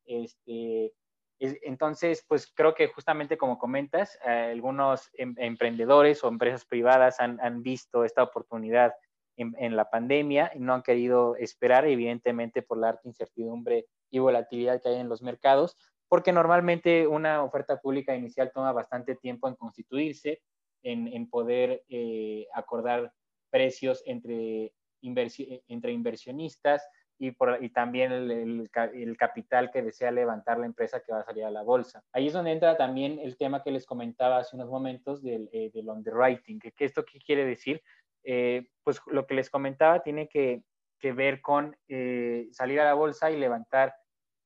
[0.04, 0.92] Este,
[1.40, 7.62] entonces, pues creo que justamente como comentas, eh, algunos em, emprendedores o empresas privadas han,
[7.62, 8.92] visto esta oportunidad
[9.36, 14.82] en, la pandemia y no han querido esperar, evidentemente por la alta incertidumbre y volatilidad
[14.82, 19.54] que hay en los mercados, porque normalmente una oferta pública inicial toma bastante tiempo en
[19.54, 20.42] constituirse,
[20.82, 23.12] en, poder eh, acordar
[23.50, 26.86] precios entre, entre inversionistas,
[27.22, 31.24] y, por, y también el, el, capital que desea levantar la empresa que va a
[31.24, 32.02] salir a la bolsa.
[32.14, 35.70] Ahí es donde entra también el tema que les comentaba hace unos momentos del, eh,
[35.74, 36.58] del underwriting.
[36.58, 37.82] ¿Qué, ¿Esto qué quiere decir?
[38.24, 40.62] Eh, pues lo que les comentaba tiene que,
[40.98, 43.94] que ver con eh, salir a la bolsa y levantar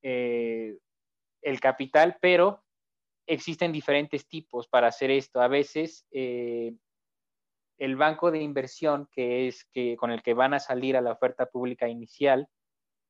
[0.01, 0.79] el
[1.61, 2.63] capital, pero
[3.25, 5.41] existen diferentes tipos para hacer esto.
[5.41, 10.95] A veces el banco de inversión que es que con el que van a salir
[10.95, 12.47] a la oferta pública inicial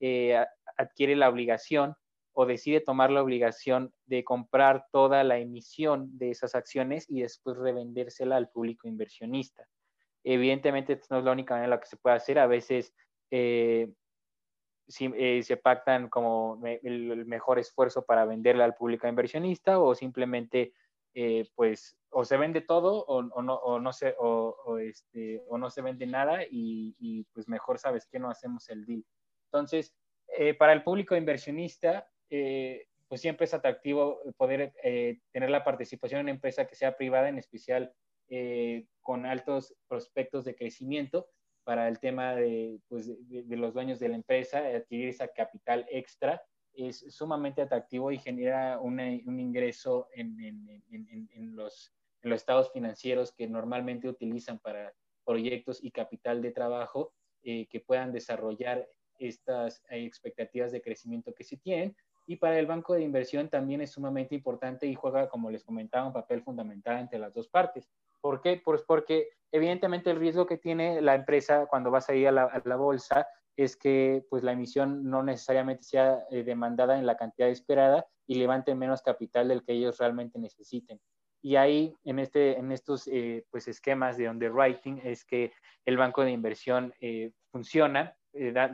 [0.05, 0.45] eh,
[0.77, 1.95] adquiere la obligación
[2.33, 7.57] o decide tomar la obligación de comprar toda la emisión de esas acciones y después
[7.57, 9.65] revendérsela al público inversionista.
[10.23, 12.37] Evidentemente, no es la única manera en la que se puede hacer.
[12.39, 12.93] A veces
[13.31, 13.91] eh,
[14.99, 20.73] eh, se pactan como el, mejor esfuerzo para venderla al público inversionista o simplemente
[21.13, 24.15] eh, pues o se vende todo o, no, se,
[24.81, 29.05] este, o no se vende nada y, pues mejor sabes que no hacemos el deal.
[29.55, 29.95] Entonces,
[30.37, 34.73] eh, para el público inversionista, eh, pues siempre es atractivo poder
[35.31, 37.93] tener la participación en una empresa que sea privada, en especial
[39.01, 41.27] con altos prospectos de crecimiento
[41.63, 46.41] para el tema de, pues, de, los dueños de la empresa, adquirir esa capital extra
[46.75, 48.99] es sumamente atractivo y genera un
[49.39, 57.13] ingreso en, los, estados financieros que normalmente utilizan para proyectos y capital de trabajo
[57.43, 58.87] eh, que puedan desarrollar
[59.19, 61.95] estas eh, expectativas de crecimiento que se tienen.
[62.27, 66.07] Y para el banco de inversión también es sumamente importante y juega, como les comentaba,
[66.07, 67.87] un papel fundamental entre las dos partes.
[68.19, 68.61] ¿Por qué?
[68.63, 72.75] Pues porque evidentemente el riesgo que tiene la empresa cuando vas a ir a la
[72.75, 78.05] bolsa es que pues la emisión no necesariamente sea eh, demandada en la cantidad esperada
[78.27, 80.99] y levante menos capital del que ellos realmente necesiten.
[81.41, 85.53] Y ahí, en, este, en estos eh, pues esquemas de underwriting, es que
[85.85, 88.17] el banco de inversión eh, funciona,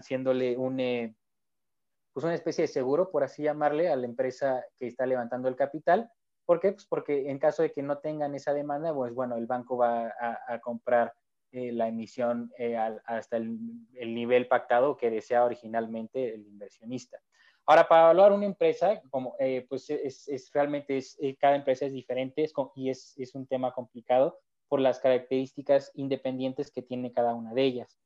[0.02, 0.78] siéndole un,
[2.14, 5.56] pues una especie de seguro, por así llamarle, a la empresa que está levantando el
[5.56, 6.12] capital.
[6.46, 6.72] ¿Por qué?
[6.74, 10.14] Pues porque en caso de que no tengan esa demanda, pues bueno, el banco va
[10.48, 11.14] a comprar
[11.54, 13.60] eh, la emisión eh, hasta el,
[13.94, 17.20] nivel pactado que desea originalmente el inversionista.
[17.66, 21.92] Ahora, para evaluar una empresa, como, eh, pues es, es, realmente es, cada empresa es
[21.92, 27.54] diferente y es, es, un tema complicado por las características independientes que tiene cada una
[27.54, 28.00] de ellas.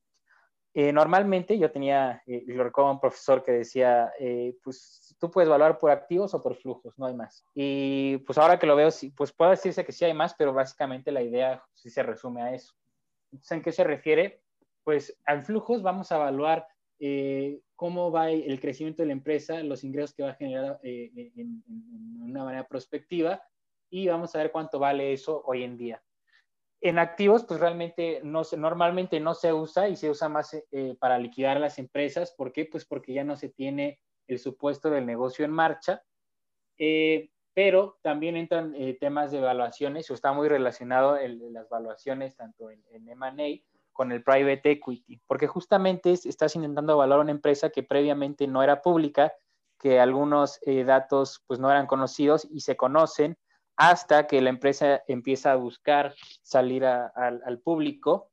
[0.75, 4.11] Normalmente yo tenía, lo recuerdo un profesor que decía,
[4.61, 7.45] pues tú puedes evaluar por activos o por flujos, no hay más.
[7.53, 11.11] Y pues ahora que lo veo, pues puedo decirse que sí hay más, pero básicamente
[11.11, 12.73] la idea sí se resume a eso.
[13.49, 14.41] ¿en qué se refiere?
[14.83, 16.67] Pues al flujos vamos a evaluar
[16.99, 21.31] eh, cómo va el crecimiento de la empresa, los ingresos que va a generar eh,
[21.35, 21.63] en,
[22.21, 23.41] una manera prospectiva
[23.89, 26.01] y vamos a ver cuánto vale eso hoy en día.
[26.85, 30.95] En activos, pues realmente no se, normalmente no se usa y se usa más eh,
[30.99, 32.31] para liquidar las empresas.
[32.31, 32.65] ¿Por qué?
[32.65, 36.03] Pues porque ya no se tiene el supuesto del negocio en marcha
[37.55, 42.69] pero también entran eh, temas de evaluaciones, o está muy relacionado el, las evaluaciones tanto
[42.69, 47.81] en, en M&A con el private equity, porque justamente estás intentando evaluar una empresa que
[47.81, 49.33] previamente no era pública,
[49.79, 53.37] que algunos eh, datos pues no eran conocidos y se conocen
[53.77, 58.29] hasta que la empresa empieza a buscar salir al público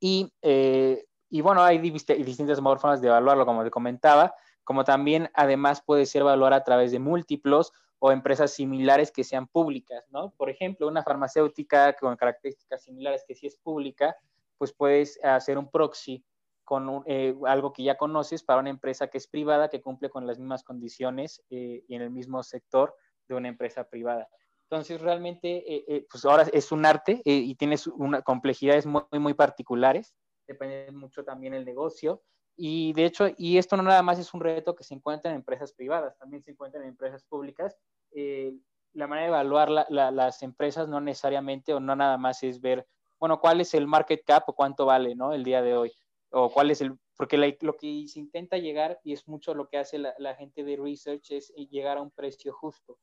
[0.00, 5.82] y, eh, y, bueno, hay distintas formas de evaluarlo, como te comentaba, como también además
[5.82, 10.30] puede ser evaluar a través de múltiplos o empresas similares que sean públicas, ¿no?
[10.36, 14.16] Por ejemplo, una farmacéutica con características similares que sí es pública,
[14.58, 16.24] pues puedes hacer un proxy
[16.64, 20.26] con eh, algo que ya conoces para una empresa que es privada, que cumple con
[20.26, 22.94] las mismas condiciones eh, y en el mismo sector
[23.28, 24.28] de una empresa privada.
[24.68, 30.14] Entonces, realmente, eh, pues ahora es un arte y tienes una, complejidades muy, muy particulares,
[30.46, 32.22] depende mucho también el negocio,
[32.56, 35.36] y de hecho, y esto no nada más es un reto que se encuentra en
[35.36, 37.76] empresas privadas, también se encuentra en empresas públicas.
[38.12, 38.54] Eh,
[38.94, 42.86] la manera de evaluar las empresas no necesariamente o no nada más es ver,
[43.20, 45.34] bueno, cuál es el market cap o cuánto vale, ¿no?
[45.34, 45.92] El día de hoy.
[46.30, 49.76] O cuál es el, porque lo que se intenta llegar, y es mucho lo que
[49.76, 52.98] hace la, gente de research, es llegar a un precio justo.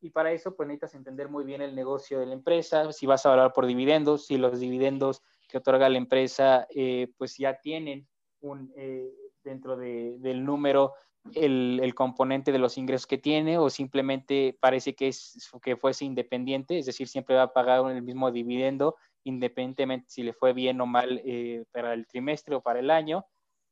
[0.00, 3.24] Y para eso, pues necesitas entender muy bien el negocio de la empresa, si vas
[3.24, 8.06] a evaluar por dividendos, si los dividendos que otorga la empresa, eh, pues ya tienen
[8.76, 10.94] eh, dentro del número
[11.34, 16.78] el, componente de los ingresos que tiene o simplemente parece que, es, que fuese independiente,
[16.78, 20.86] es decir, siempre va a pagar el mismo dividendo independientemente si le fue bien o
[20.86, 23.24] mal eh, para el trimestre o para el año.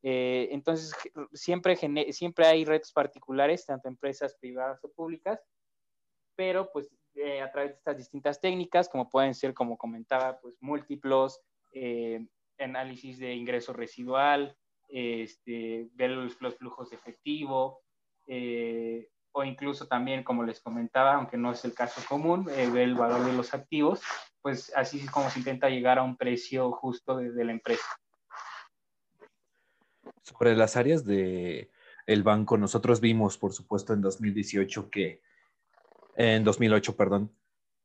[0.07, 0.93] Entonces,
[1.33, 1.77] siempre,
[2.13, 5.41] siempre hay retos particulares, tanto empresas privadas o públicas,
[6.37, 6.91] pero pues
[7.43, 11.41] a través de estas distintas técnicas, como pueden ser, como comentaba, pues múltiplos,
[12.59, 14.57] análisis de ingreso residual,
[14.89, 17.81] este, ver los, flujos de efectivo,
[18.27, 22.85] eh, o incluso también, como les comentaba, aunque no es el caso común, eh, ver
[22.85, 24.01] el valor de los activos,
[24.41, 27.85] pues así es como se intenta llegar a un precio justo de, la empresa.
[30.23, 31.71] Sobre las áreas de
[32.07, 35.21] el banco, nosotros vimos, por supuesto, en 2018 que,
[36.17, 37.33] en 2008, perdón,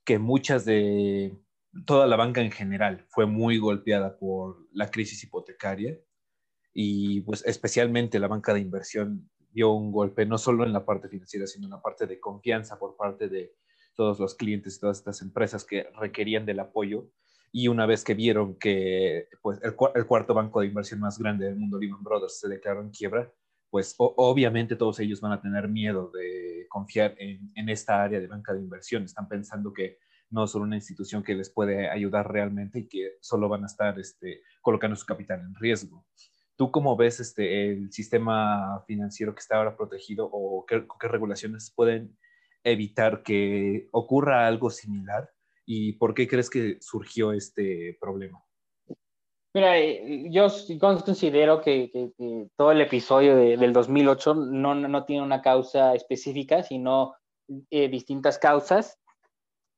[0.03, 1.37] que muchas de
[1.85, 5.99] toda la banca en general fue muy golpeada por la crisis hipotecaria
[6.73, 11.09] y pues especialmente la banca de inversión dio un golpe no solo en la parte
[11.09, 13.53] financiera, sino en la parte de confianza por parte de
[13.95, 17.09] todos los clientes y todas estas empresas que requerían del apoyo.
[17.51, 21.55] Y una vez que vieron que pues, el, cuarto banco de inversión más grande del
[21.55, 23.33] mundo, Lehman Brothers, se declaró en quiebra,
[23.69, 28.53] pues obviamente todos ellos van a tener miedo de confiar en, esta área de banca
[28.53, 29.03] de inversión.
[29.03, 29.99] Están pensando que
[30.29, 33.99] no son una institución que les puede ayudar realmente y que solo van a estar
[33.99, 36.05] este, colocando su capital en riesgo.
[36.55, 42.17] ¿Tú cómo ves este, el sistema financiero que está ahora protegido o qué regulaciones pueden
[42.63, 45.29] evitar que ocurra algo similar?
[45.65, 48.43] ¿Y por qué crees que surgió este problema?
[49.61, 50.47] Eh, yo
[50.79, 52.11] considero que,
[52.55, 57.15] todo el episodio del 2008 no, no, tiene una causa específica, sino
[57.69, 58.97] eh, distintas causas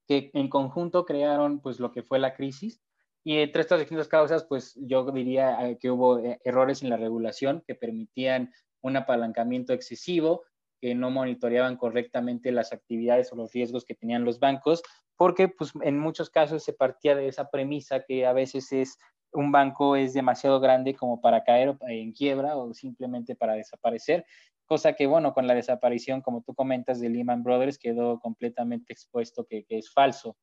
[0.07, 2.81] que en conjunto crearon pues lo que fue la crisis.
[3.23, 7.63] Y entre estas distintas causas, pues yo diría eh, que hubo errores en la regulación
[7.65, 8.51] que permitían
[8.81, 10.43] un apalancamiento excesivo,
[10.81, 14.81] que no monitoreaban correctamente las actividades o los riesgos que tenían los bancos,
[15.21, 18.97] porque pues en muchos casos se partía de esa premisa que a veces es
[19.31, 24.25] un banco es demasiado grande como para caer en quiebra o simplemente para desaparecer,
[24.65, 29.45] cosa que, bueno, con la desaparición, como tú comentas, de Lehman Brothers quedó completamente expuesto
[29.45, 30.37] que, es falso.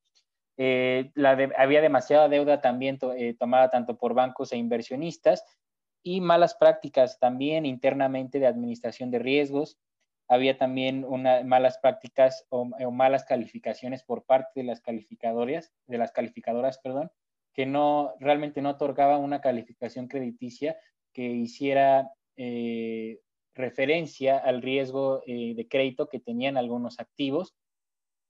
[0.55, 1.11] Eh,
[1.57, 5.43] había demasiada deuda también eh, tomada tanto por bancos e inversionistas
[6.03, 9.77] y malas prácticas también internamente de administración de riesgos.
[10.29, 15.97] Había también una, malas prácticas o, o malas calificaciones por parte de las calificadoras, de
[15.97, 17.11] las calificadoras, perdón,
[17.53, 20.77] que no realmente no otorgaba una calificación crediticia
[21.13, 23.19] que hiciera eh,
[23.53, 27.55] referencia al riesgo eh, de crédito que tenían algunos activos.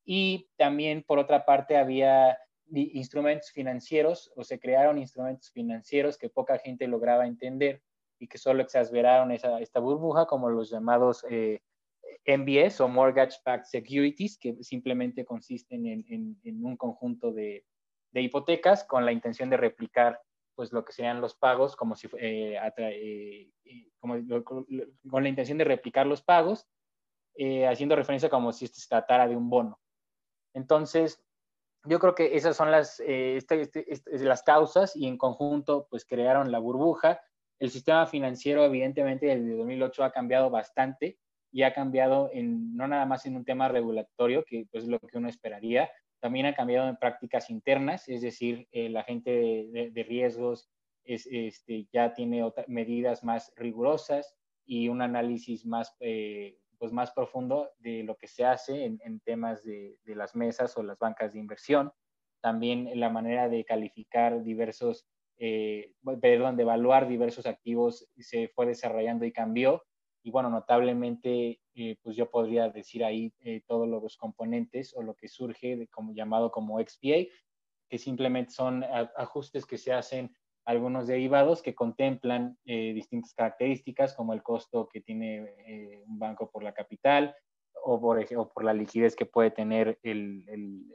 [0.04, 2.40] Y también, por otra parte, había
[2.72, 7.84] instrumentos financieros o se crearon instrumentos financieros que poca gente lograba entender
[8.20, 11.62] y que solo exasperaron esa, esta burbuja, como los llamados eh,
[12.26, 17.66] MBS o Mortgage Backed Securities, que simplemente consisten en un conjunto de,
[18.12, 20.22] de hipotecas con la intención de replicar
[20.56, 23.50] pues lo que serían los pagos como si eh, eh,
[24.00, 26.68] como, con la intención de replicar los pagos
[27.36, 29.80] eh, haciendo referencia como si se tratara de un bono.
[30.54, 31.24] Entonces
[31.86, 36.04] yo creo que esas son las, este, este, este, las causas y en conjunto pues
[36.04, 37.22] crearon la burbuja.
[37.58, 41.18] El sistema financiero evidentemente desde 2008 ha cambiado bastante
[41.52, 45.18] y ha cambiado en, no nada más en un tema regulatorio, que es lo que
[45.18, 45.90] uno esperaría,
[46.20, 50.70] también ha cambiado en prácticas internas, es decir, eh, la gente de, riesgos
[51.04, 54.36] es, este, ya tiene medidas más rigurosas
[54.66, 59.64] y un análisis más, eh, pues más profundo de lo que se hace en, temas
[59.64, 61.92] de, las mesas o las bancas de inversión.
[62.42, 69.26] También la manera de calificar diversos, eh, perdón, de evaluar diversos activos se fue desarrollando
[69.26, 69.84] y cambió
[70.30, 75.16] y bueno, notablemente, eh, pues yo podría decir ahí eh, todos los componentes o lo
[75.16, 77.26] que surge de, como llamado como XPA,
[77.90, 78.86] que simplemente son
[79.18, 80.32] ajustes que se hacen
[80.66, 86.62] algunos derivados que contemplan eh, distintas características como el costo que tiene un banco por
[86.62, 87.36] la capital
[87.84, 90.86] o por, la liquidez que puede tener el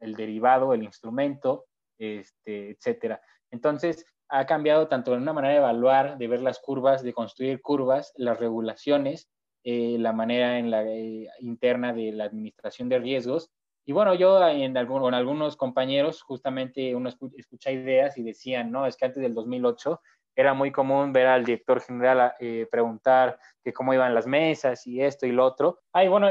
[0.00, 1.66] derivado, el instrumento,
[1.98, 3.20] este, etcétera.
[3.50, 7.62] Entonces, ha cambiado tanto en una manera de evaluar, de ver las curvas, de construir
[7.62, 9.28] curvas, las regulaciones,
[9.64, 13.50] eh, la manera eh, interna de la administración de riesgos.
[13.86, 18.96] Y bueno, yo en con algunos compañeros justamente uno escucha ideas y decían, no, es
[18.96, 20.00] que antes del 2008
[20.36, 25.00] era muy común ver al director general eh, preguntar que cómo iban las mesas y
[25.00, 25.80] esto y lo otro.
[25.92, 26.28] Ay, bueno,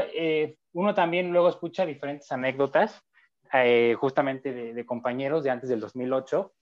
[0.72, 3.02] uno también luego escucha diferentes anécdotas
[3.98, 6.52] justamente de compañeros de antes del 2008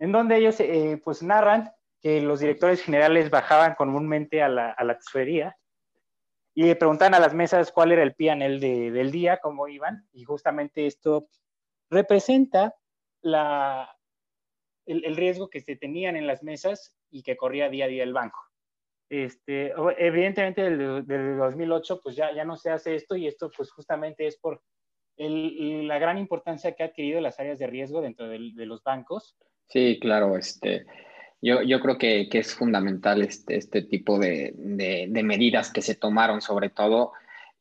[0.00, 1.70] en donde ellos eh, pues narran
[2.00, 5.56] que los directores generales bajaban comúnmente a la, a la tesorería
[6.54, 10.08] y le preguntaban a las mesas cuál era el PNL de, del día, cómo iban,
[10.12, 11.28] y justamente esto
[11.90, 12.74] representa
[13.22, 13.94] la,
[14.86, 18.14] el, riesgo que se tenían en las mesas y que corría día a día el
[18.14, 18.38] banco.
[19.08, 24.26] Este, evidentemente, desde 2008, pues ya, ya no se hace esto y esto pues justamente
[24.26, 24.62] es por
[25.16, 28.82] el, la gran importancia que ha adquirido las áreas de riesgo dentro de, de los
[28.82, 29.36] bancos
[29.70, 30.84] Sí, claro, este,
[31.40, 35.94] yo, yo creo que, que es fundamental este, este tipo de, de, medidas que se
[35.94, 37.12] tomaron, sobre todo,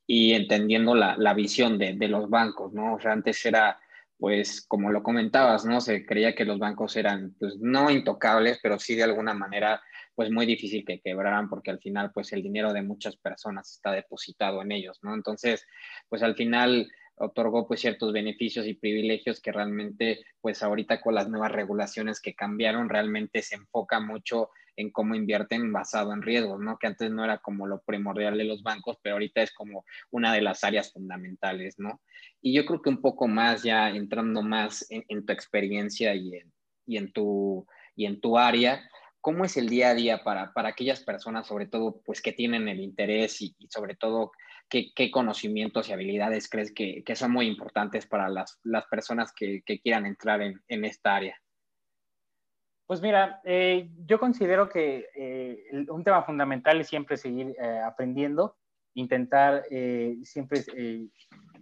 [0.08, 2.96] y entendiendo la, la visión de, de, los bancos, ¿no?
[2.96, 3.80] O sea, antes era,
[4.18, 5.82] pues, como lo comentabas, ¿no?
[5.82, 9.80] Se creía que los bancos eran, pues, no intocables, pero sí de alguna manera,
[10.16, 13.92] pues, muy difícil que quebraran, porque al final, pues, el dinero de muchas personas está
[13.92, 15.14] depositado en ellos, ¿no?
[15.14, 15.64] Entonces,
[16.10, 16.90] pues, al final
[17.20, 22.34] otorgó pues ciertos beneficios y privilegios que realmente pues ahorita con las nuevas regulaciones que
[22.34, 24.50] cambiaron realmente se enfoca mucho
[24.80, 26.78] en cómo invierten basado en riesgos, ¿no?
[26.78, 30.34] Que antes no era como lo primordial de los bancos, pero ahorita es como una
[30.34, 32.00] de las áreas fundamentales, ¿no?
[32.42, 36.54] Y yo creo que un poco más ya entrando más en, tu experiencia y en,
[36.86, 38.90] y en, tu, y en tu área,
[39.20, 42.70] ¿cómo es el día a día para, para aquellas personas, sobre todo, pues que tienen
[42.70, 44.32] el interés y, sobre todo,
[44.70, 49.34] qué, qué, conocimientos y habilidades crees que, que son muy importantes para las, las personas
[49.34, 51.36] que, que, quieran entrar en, en, esta área?
[52.86, 58.58] Pues mira, eh, yo considero que eh, un tema fundamental es siempre seguir eh, aprendiendo,
[58.94, 60.64] intentar eh, siempre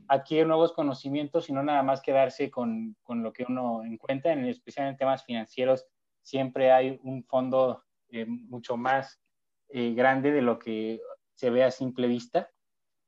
[0.07, 4.45] adquirir nuevos conocimientos y no nada más quedarse con, con lo que uno encuentra, en,
[4.45, 5.85] especial en temas financieros
[6.27, 9.21] siempre hay un fondo eh, mucho más
[9.69, 10.99] eh, grande de lo que
[11.33, 12.49] se ve a simple vista.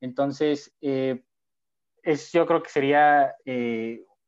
[0.02, 1.24] Entonces, eh,
[2.04, 3.36] es, yo creo que sería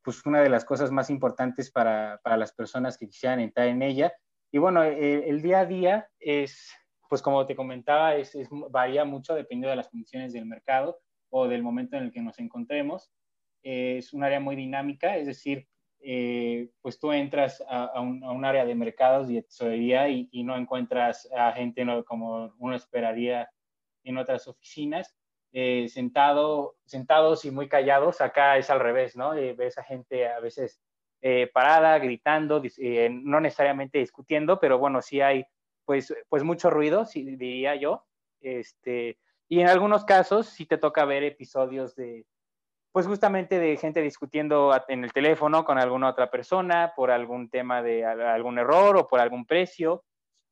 [0.04, 3.82] pues una de las cosas más importantes para, para, las personas que quisieran entrar en
[3.82, 4.12] ella.
[4.50, 6.70] Y bueno, el día a día es,
[7.08, 8.36] pues como te comentaba, es,
[8.70, 10.98] varía mucho dependiendo de las condiciones del mercado
[11.30, 13.10] o del momento en el que nos encontremos.
[13.62, 15.68] es un área muy dinámica, es decir,
[16.04, 21.52] eh, pues tú entras a, un, área de mercados y tesorería y, no encuentras a
[21.52, 23.48] gente como uno esperaría
[24.02, 25.14] en otras oficinas,
[25.52, 28.20] eh, sentado, sentados y muy callados.
[28.20, 29.34] Acá es al revés, ¿no?
[29.34, 30.80] Eh, ves a gente a veces
[31.52, 32.60] parada, gritando,
[33.10, 35.44] no necesariamente discutiendo, pero bueno, sí hay
[35.84, 38.04] pues, pues mucho ruido, diría yo.
[38.40, 42.26] Este, y en algunos casos sí te toca ver episodios de,
[42.92, 47.82] pues justamente de gente discutiendo en el teléfono con alguna otra persona por algún tema
[47.82, 50.04] de algún error o por algún precio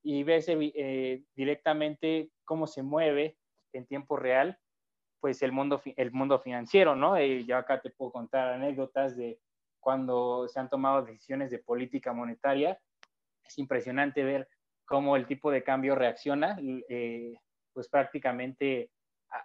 [0.02, 3.36] y ves eh, directamente cómo se mueve
[3.74, 4.58] en tiempo real
[5.20, 7.20] pues el mundo, el mundo financiero, ¿no?
[7.20, 9.38] Y yo acá te puedo contar anécdotas de
[9.78, 12.78] cuando se han tomado decisiones de política monetaria.
[13.44, 14.48] Es impresionante ver
[14.84, 16.58] cómo el tipo de cambio reacciona,
[16.88, 17.34] eh,
[17.72, 18.90] pues prácticamente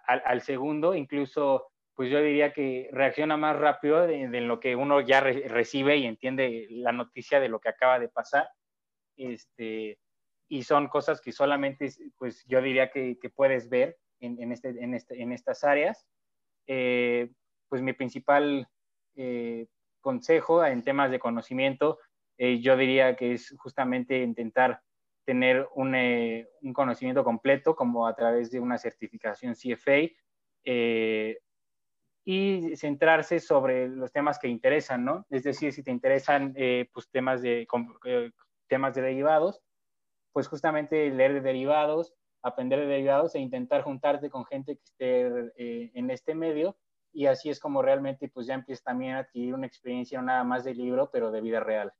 [0.06, 5.20] al segundo, incluso pues yo diría que reacciona más rápido de, lo que uno ya
[5.22, 8.50] recibe y entiende la noticia de lo que acaba de pasar.
[9.16, 9.98] Este,
[10.46, 15.32] y son cosas que solamente, pues yo diría que, puedes ver en, este, este, en
[15.32, 16.06] estas áreas.
[16.66, 17.30] Eh,
[17.68, 18.68] pues mi principal
[19.16, 19.66] eh,
[20.00, 21.98] consejo en temas de conocimiento,
[22.38, 24.80] eh, yo diría que es justamente intentar
[25.24, 30.12] tener un, un, conocimiento completo, como a través de una certificación CFA,
[32.28, 35.26] y centrarse sobre los temas que interesan, ¿no?
[35.30, 36.54] Es decir, si te interesan
[36.92, 37.66] pues temas de,
[38.68, 39.60] temas de derivados,
[40.32, 42.14] pues justamente leer de derivados,
[42.48, 46.76] aprender de derivados e intentar juntarte con gente que esté eh, en este medio
[47.12, 50.44] y así es como realmente pues ya empiezas también a adquirir una experiencia no nada
[50.44, 51.92] más de libro, pero de vida real.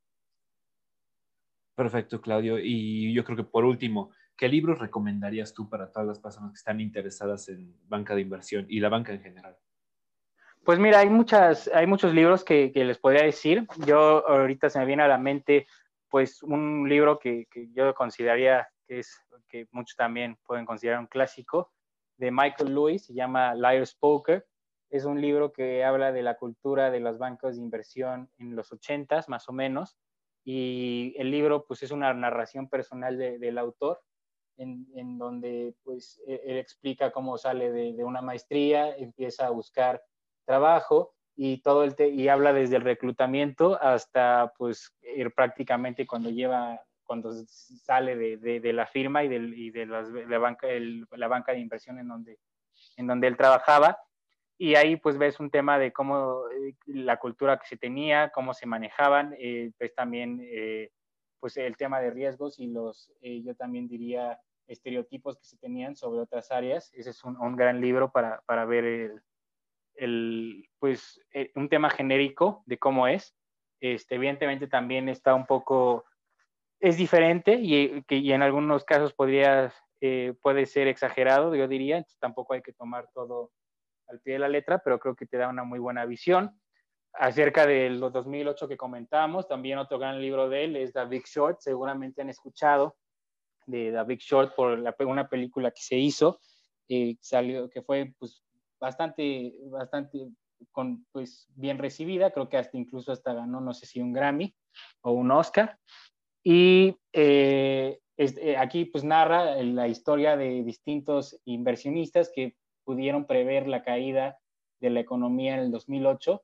[1.74, 2.58] Perfecto, Claudio.
[2.58, 6.56] Y yo creo que por último, ¿qué libros recomendarías tú para todas las personas que
[6.56, 9.56] están interesadas en banca de inversión y la banca en general?
[10.64, 13.66] Pues mira, hay, muchas, hay muchos libros que, les podría decir.
[13.86, 15.66] Yo ahorita se me viene a la mente
[16.08, 21.72] pues un libro que, yo consideraría que es, que muchos también pueden considerar un clásico,
[22.16, 24.46] de Michael Lewis, se llama Liar's Poker.
[24.88, 28.72] Es un libro que habla de la cultura de los bancos de inversión en los
[28.72, 29.98] ochentas, más o menos.
[30.44, 34.00] Y el libro, pues, es una narración personal del autor,
[34.56, 39.50] en, en, donde, pues, e, él, explica cómo sale de, de, una maestría, empieza a
[39.50, 40.02] buscar
[40.46, 46.80] trabajo y todo el y habla desde el reclutamiento hasta pues ir prácticamente cuando lleva
[47.06, 51.28] cuando sale de, de, la firma y, del, y de las, la, banca, el, la
[51.28, 52.38] banca de inversión en donde,
[52.96, 53.98] en donde él trabajaba.
[54.58, 58.54] Y ahí pues ves un tema de cómo eh, la cultura que se tenía, cómo
[58.54, 60.90] se manejaban, eh, pues también eh,
[61.40, 66.20] pues el tema de riesgos y los, yo también diría, estereotipos que se tenían sobre
[66.20, 66.92] otras áreas.
[66.94, 69.22] Ese es un, un gran libro para, para ver el,
[69.96, 73.34] el, pues, eh, un tema genérico de cómo es.
[73.80, 76.04] Este, evidentemente también está un poco,
[76.80, 82.04] es diferente y, que, y en algunos casos podría, eh, puede ser exagerado, yo diría,
[82.20, 83.50] tampoco hay que tomar todo
[84.08, 86.58] al pie de la letra, pero creo que te da una muy buena visión.
[87.12, 91.24] Acerca de los 2008 que comentamos, también otro gran libro de él es The Big
[91.24, 92.96] Short, seguramente han escuchado
[93.66, 96.40] de The Big Short por la, una película que se hizo,
[96.88, 98.42] eh, salió, que fue pues,
[98.78, 100.28] bastante, bastante
[100.72, 104.54] con, pues, bien recibida, creo que hasta incluso hasta ganó, no sé si un Grammy
[105.02, 105.78] o un Oscar.
[106.48, 113.82] Y eh, eh, aquí pues narra la historia de distintos inversionistas que pudieron prever la
[113.82, 114.38] caída
[114.78, 116.40] de la economía en el 2008.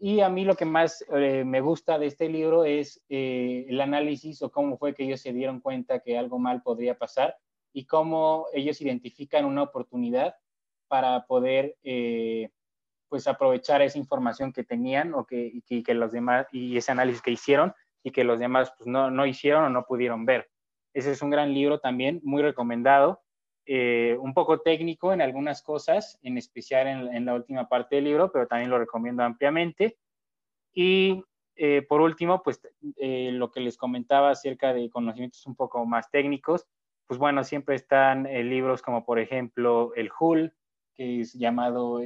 [0.00, 4.42] Y a mí lo que más eh, me gusta de este libro es el análisis
[4.42, 7.34] o cómo fue que ellos se dieron cuenta que algo mal podría pasar
[7.72, 10.34] y cómo ellos identifican una oportunidad
[10.88, 11.78] para poder
[13.08, 17.30] pues aprovechar esa información que tenían o que, que, los demás y ese análisis que
[17.30, 17.72] hicieron
[18.02, 20.48] y que los demás pues no, no hicieron o no pudieron ver.
[20.94, 23.22] Ese es un gran libro también, muy recomendado.
[23.70, 28.32] Eh, un poco técnico en algunas cosas, en especial en, la última parte del libro,
[28.32, 29.98] pero también lo recomiendo ampliamente.
[30.72, 31.22] Y
[31.54, 32.62] eh, por último, pues
[32.96, 36.66] eh, lo que les comentaba acerca de conocimientos un poco más técnicos,
[37.06, 40.54] pues bueno, siempre están libros como por ejemplo el Hull,
[40.94, 42.00] que es llamado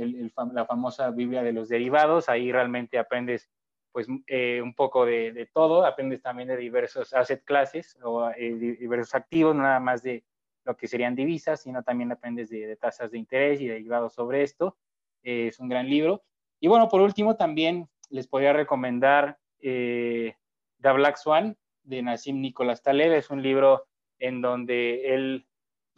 [0.52, 2.28] la famosa Biblia de los derivados.
[2.28, 3.48] Ahí realmente aprendes
[3.92, 9.80] pues un poco de, todo, aprendes también de diversos asset classes o diversos activos, nada
[9.80, 10.24] más de
[10.64, 14.76] lo que serían divisas, sino también aprendes de, tasas de interés y derivados sobre esto.
[15.22, 16.22] Eh, es un gran libro.
[16.60, 20.36] Y bueno, por último, también les podría recomendar eh,
[20.80, 23.12] The Black Swan de Nassim Nicolás Taleb.
[23.12, 23.86] Es un libro
[24.18, 25.46] en donde él,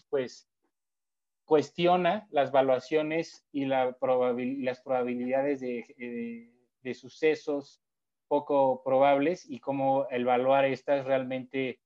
[0.08, 0.48] pues,
[1.44, 7.82] cuestiona las valuaciones y la las probabilidades de, de, sucesos
[8.28, 11.80] poco probables y cómo evaluar estas realmente,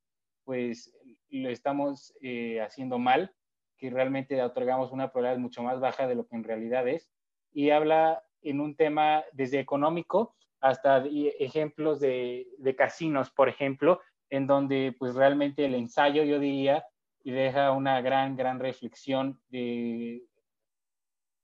[0.45, 0.95] pues,
[1.31, 3.35] lo estamos eh, haciendo mal,
[3.77, 7.11] que realmente otorgamos una probabilidad mucho más baja de lo que en realidad es.
[7.53, 11.05] Y habla en un tema desde económico hasta
[11.39, 16.85] ejemplos de, de casinos, por ejemplo, en donde pues realmente el ensayo, yo diría,
[17.23, 20.25] y deja una gran, gran reflexión de,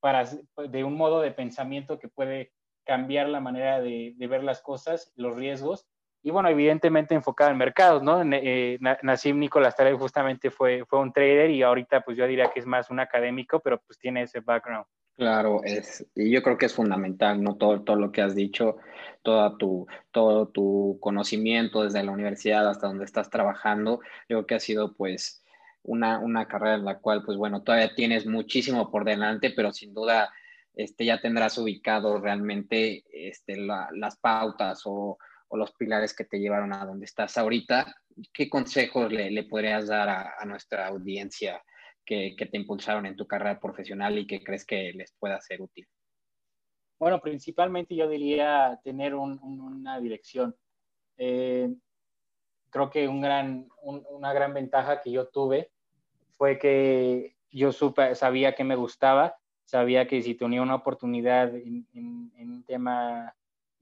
[0.01, 0.25] para,
[0.69, 2.53] de un modo de pensamiento que puede
[2.85, 5.89] cambiar la manera de, de ver las cosas, los riesgos
[6.27, 8.23] y bueno, evidentemente enfocado en mercados, ¿no?
[8.33, 12.61] Eh, Nassim Nicolás Taleb justamente fue, fue un trader y ahorita pues yo diría que
[12.61, 14.87] es más un académico, pero pues tiene ese background.
[15.19, 17.57] Claro, es, y yo creo que es fundamental, ¿no?
[17.57, 18.79] Todo, todo lo que has dicho,
[19.23, 24.55] toda tu, todo tu conocimiento desde la universidad hasta donde estás trabajando, yo creo que
[24.55, 25.45] ha sido pues
[25.83, 29.93] una, una carrera en la cual pues bueno, todavía tienes muchísimo por delante, pero sin
[29.93, 30.33] duda
[30.75, 35.19] este, ya tendrás ubicado realmente este, las pautas o
[35.57, 37.95] los pilares que te llevaron a donde estás ahorita,
[38.33, 41.63] ¿qué consejos le, podrías dar a, nuestra audiencia
[42.05, 45.87] que, te impulsaron en tu carrera profesional y que crees que les pueda ser útil?
[46.99, 50.55] Bueno, principalmente yo diría tener una dirección.
[51.17, 51.69] Eh,
[52.71, 55.71] creo que un gran, una gran ventaja que yo tuve
[56.37, 61.87] fue que yo supe, sabía que me gustaba, sabía que si tenía una oportunidad en,
[61.93, 63.35] en un tema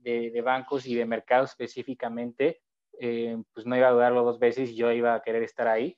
[0.03, 2.61] de, bancos y de mercado específicamente,
[2.99, 5.97] eh, pues no iba a dudarlo dos veces y yo iba a querer estar ahí.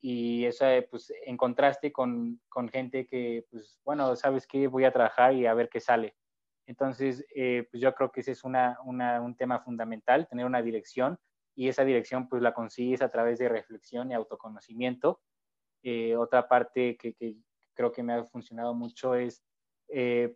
[0.00, 4.92] Y eso, pues en contraste con, con gente que, pues bueno, sabes que voy a
[4.92, 6.16] trabajar y a ver qué sale.
[6.66, 10.62] Entonces, eh, pues yo creo que ese es una, una, un tema fundamental, tener una
[10.62, 11.18] dirección
[11.54, 15.20] y esa dirección pues la consigues a través de reflexión y autoconocimiento.
[15.82, 17.36] Eh, otra parte que, que,
[17.78, 19.42] creo que me ha funcionado mucho es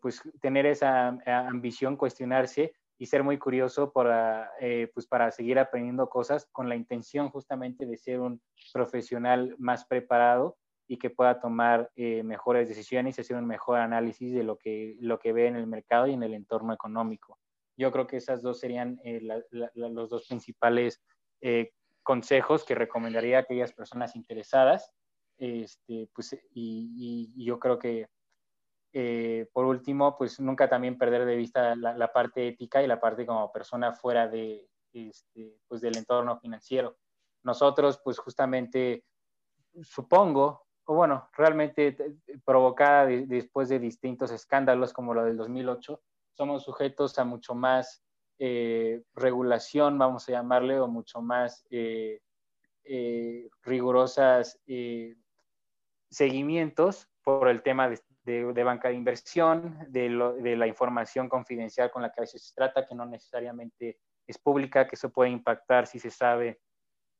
[0.00, 2.72] pues tener esa ambición, cuestionarse
[3.02, 7.84] y ser muy curioso para, eh, pues para seguir aprendiendo cosas con la intención justamente
[7.84, 8.40] de ser un
[8.72, 14.32] profesional más preparado y que pueda tomar eh, mejores decisiones y hacer un mejor análisis
[14.32, 17.40] de lo que, lo que ve en el mercado y en el entorno económico.
[17.76, 19.20] Yo creo que esas dos serían eh,
[19.50, 21.02] los dos principales
[22.04, 24.92] consejos que recomendaría a aquellas personas interesadas.
[25.44, 28.08] Este, pues, y, y yo creo que
[28.94, 33.24] eh, por último, pues nunca también perder de vista la, parte ética y la parte
[33.24, 36.98] como persona fuera de, este, pues del entorno financiero.
[37.42, 39.04] Nosotros, pues justamente,
[39.80, 41.96] supongo, o bueno, realmente
[42.44, 48.04] provocada después de distintos escándalos como lo del 2008, somos sujetos a mucho más
[48.38, 52.20] eh, regulación, vamos a llamarle, o mucho más eh,
[53.62, 54.60] rigurosas
[56.12, 60.10] seguimientos por el tema de, de, banca de inversión, de,
[60.56, 64.86] la información confidencial con la que a veces se trata, que no necesariamente es pública,
[64.86, 66.60] que eso puede impactar si se sabe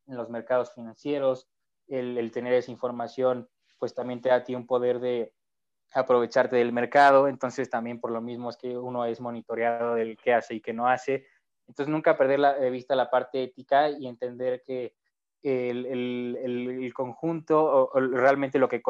[0.06, 1.48] en los mercados financieros.
[1.88, 5.34] El, tener esa información, pues también te da a ti un poder de
[5.94, 7.28] aprovecharte del mercado.
[7.28, 10.72] Entonces, también por lo mismo es que uno es monitoreado del qué hace y qué
[10.72, 11.26] no hace.
[11.66, 14.94] Entonces, nunca perder de vista la parte ética y entender que
[15.42, 18.82] el, el, conjunto o, realmente lo que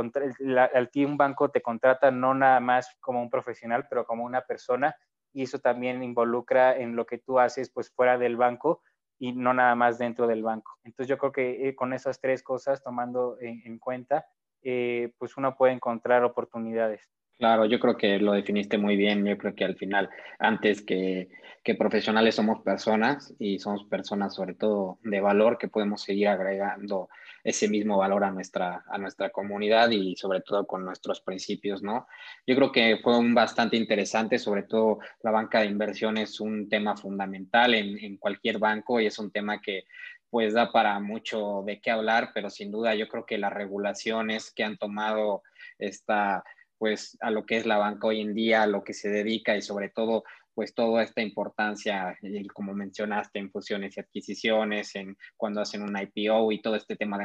[0.72, 4.42] al ti un banco te contrata no nada más como un profesional, pero como una
[4.42, 4.94] persona
[5.32, 8.82] y eso también involucra en lo que tú haces pues fuera del banco
[9.18, 10.78] y no nada más dentro del banco.
[10.84, 14.26] Entonces yo creo que eh, con esas tres cosas tomando en, cuenta,
[14.62, 17.08] eh, pues uno puede encontrar oportunidades.
[17.38, 19.24] Claro, yo creo que lo definiste muy bien.
[19.26, 20.08] Yo creo que al final,
[20.38, 21.28] antes que,
[21.64, 27.08] que, profesionales, somos personas y somos personas sobre todo de valor que podemos seguir agregando
[27.42, 32.06] ese mismo valor a nuestra, a nuestra comunidad y sobre todo con nuestros principios, ¿no?
[32.46, 36.68] Yo creo que fue un bastante interesante, sobre todo la banca de inversión es un
[36.68, 39.82] tema fundamental en, en cualquier banco y es un tema que
[40.30, 44.50] pues da para mucho de qué hablar, pero sin duda yo creo que las regulaciones
[44.54, 45.42] que han tomado
[45.78, 46.42] esta,
[46.82, 49.56] pues a lo que es la banca hoy en día, a lo que se dedica
[49.56, 52.18] y sobre todo pues toda esta importancia,
[52.52, 57.16] como mencionaste, en fusiones y adquisiciones, en cuando hacen un IPO y todo este tema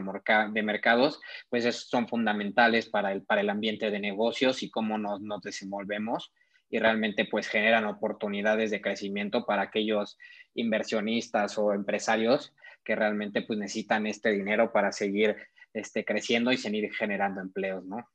[0.53, 5.22] de, mercados, pues son fundamentales para el, para el ambiente de negocios y cómo nos,
[5.22, 6.32] nos desenvolvemos
[6.70, 10.20] y realmente pues generan oportunidades de crecimiento para aquellos
[10.53, 12.53] inversionistas o empresarios
[12.84, 15.36] que realmente pues necesitan este dinero para seguir
[15.74, 18.08] este, creciendo y seguir generando empleos, ¿no?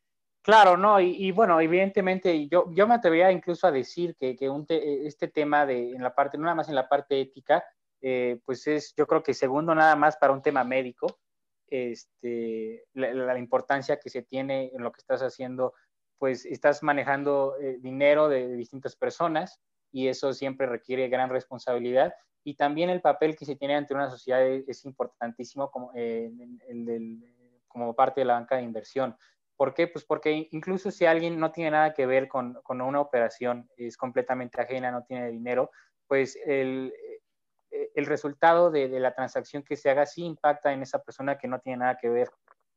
[0.43, 4.67] Claro, no, y, bueno, evidentemente yo, yo me atrevería incluso a decir que, que un
[4.69, 7.65] este tema de en la parte, no nada más en la parte ética,
[8.01, 11.21] eh, pues es yo creo que segundo nada más para un tema médico,
[11.69, 15.75] este, la, importancia que se tiene en lo que estás haciendo,
[16.19, 19.61] pues estás manejando eh, dinero de, distintas personas
[19.93, 22.13] y eso siempre requiere gran responsabilidad
[22.43, 26.33] y también el papel que se tiene ante una sociedad es, importantísimo como, eh,
[27.69, 29.17] como parte de la banca de inversión.
[29.63, 29.87] ¿Por qué?
[29.87, 33.97] Pues porque incluso si alguien no tiene nada que ver con, con una operación, es
[33.97, 35.71] completamente ajena, no tiene dinero,
[36.09, 36.93] pues el,
[37.71, 41.39] eh, el resultado de, de, la transacción que se haga sí impacta en esa persona
[41.39, 42.29] que no tiene nada que ver.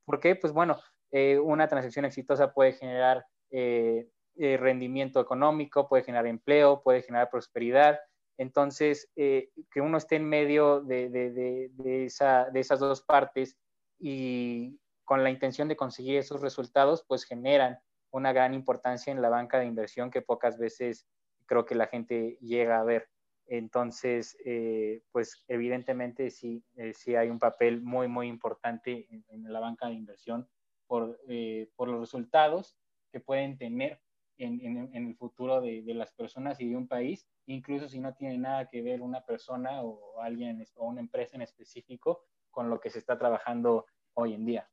[0.06, 0.36] ¿Por qué?
[0.36, 0.80] Pues bueno,
[1.10, 8.00] eh, una transacción exitosa puede generar eh, rendimiento económico, puede generar empleo, puede generar prosperidad.
[8.38, 11.32] Entonces, que uno esté en medio de, de,
[11.72, 13.58] de, esa, esas dos partes
[13.98, 17.80] y, con la intención de conseguir esos resultados, pues generan
[18.12, 21.08] una gran importancia en la banca de inversión que pocas veces
[21.46, 23.08] creo que la gente llega a ver.
[23.48, 29.60] Entonces, eh, pues evidentemente sí, eh, sí hay un papel muy, muy importante en, la
[29.60, 30.50] banca de inversión
[30.88, 32.76] por, eh, por, los resultados
[33.12, 34.02] que pueden tener
[34.38, 38.16] en, en, el futuro de, de, las personas y de un país, incluso si no
[38.16, 42.80] tiene nada que ver una persona o alguien o una empresa en específico con lo
[42.80, 43.86] que se está trabajando
[44.16, 44.70] hoy en día.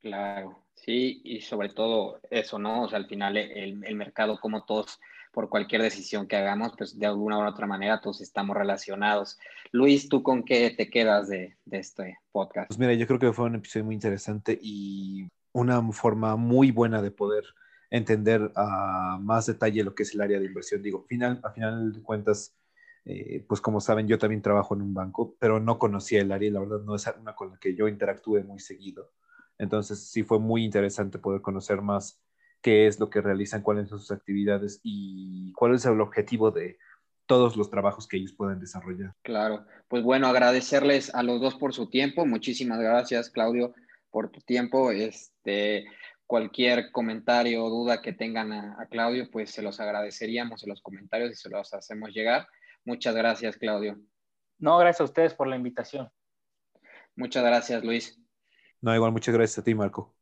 [0.00, 2.84] Claro, sí, y sobre todo eso, ¿no?
[2.84, 5.00] O sea, al final el, mercado, como todos,
[5.32, 9.38] por cualquier decisión que hagamos, pues de alguna u otra manera todos estamos relacionados.
[9.72, 12.68] Luis, ¿tú con qué te quedas de, este podcast?
[12.68, 17.02] Pues mira, yo creo que fue un episodio muy interesante y una forma muy buena
[17.02, 17.44] de poder
[17.90, 20.82] entender a más detalle lo que es el área de inversión.
[20.82, 22.54] Digo, final, a final de cuentas,
[23.04, 26.50] eh, pues como saben, yo también trabajo en un banco, pero no conocía el área
[26.50, 29.12] la verdad no es una con la que yo interactúe muy seguido.
[29.58, 32.20] Entonces sí fue muy interesante poder conocer más
[32.60, 36.78] qué es lo que realizan, cuáles son sus actividades y cuál es el objetivo de
[37.26, 39.14] todos los trabajos que ellos pueden desarrollar.
[39.22, 42.24] Claro, pues bueno, agradecerles a los dos por su tiempo.
[42.24, 43.74] Muchísimas gracias, Claudio,
[44.10, 44.90] por tu tiempo.
[44.90, 45.86] Este,
[46.26, 50.82] cualquier comentario o duda que tengan a, a Claudio, pues se los agradeceríamos en los
[50.82, 52.46] comentarios y se los hacemos llegar.
[52.84, 53.98] Muchas gracias, Claudio.
[54.58, 56.08] No, gracias a ustedes por la invitación.
[57.16, 58.18] Muchas gracias, Luis.
[58.86, 60.14] No, igual, muchas gracias a ti, Marco.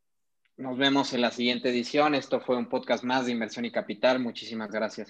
[0.56, 2.14] Nos vemos en la siguiente edición.
[2.14, 4.20] Esto fue un podcast más de inversión y capital.
[4.20, 5.02] Muchísimas gracias.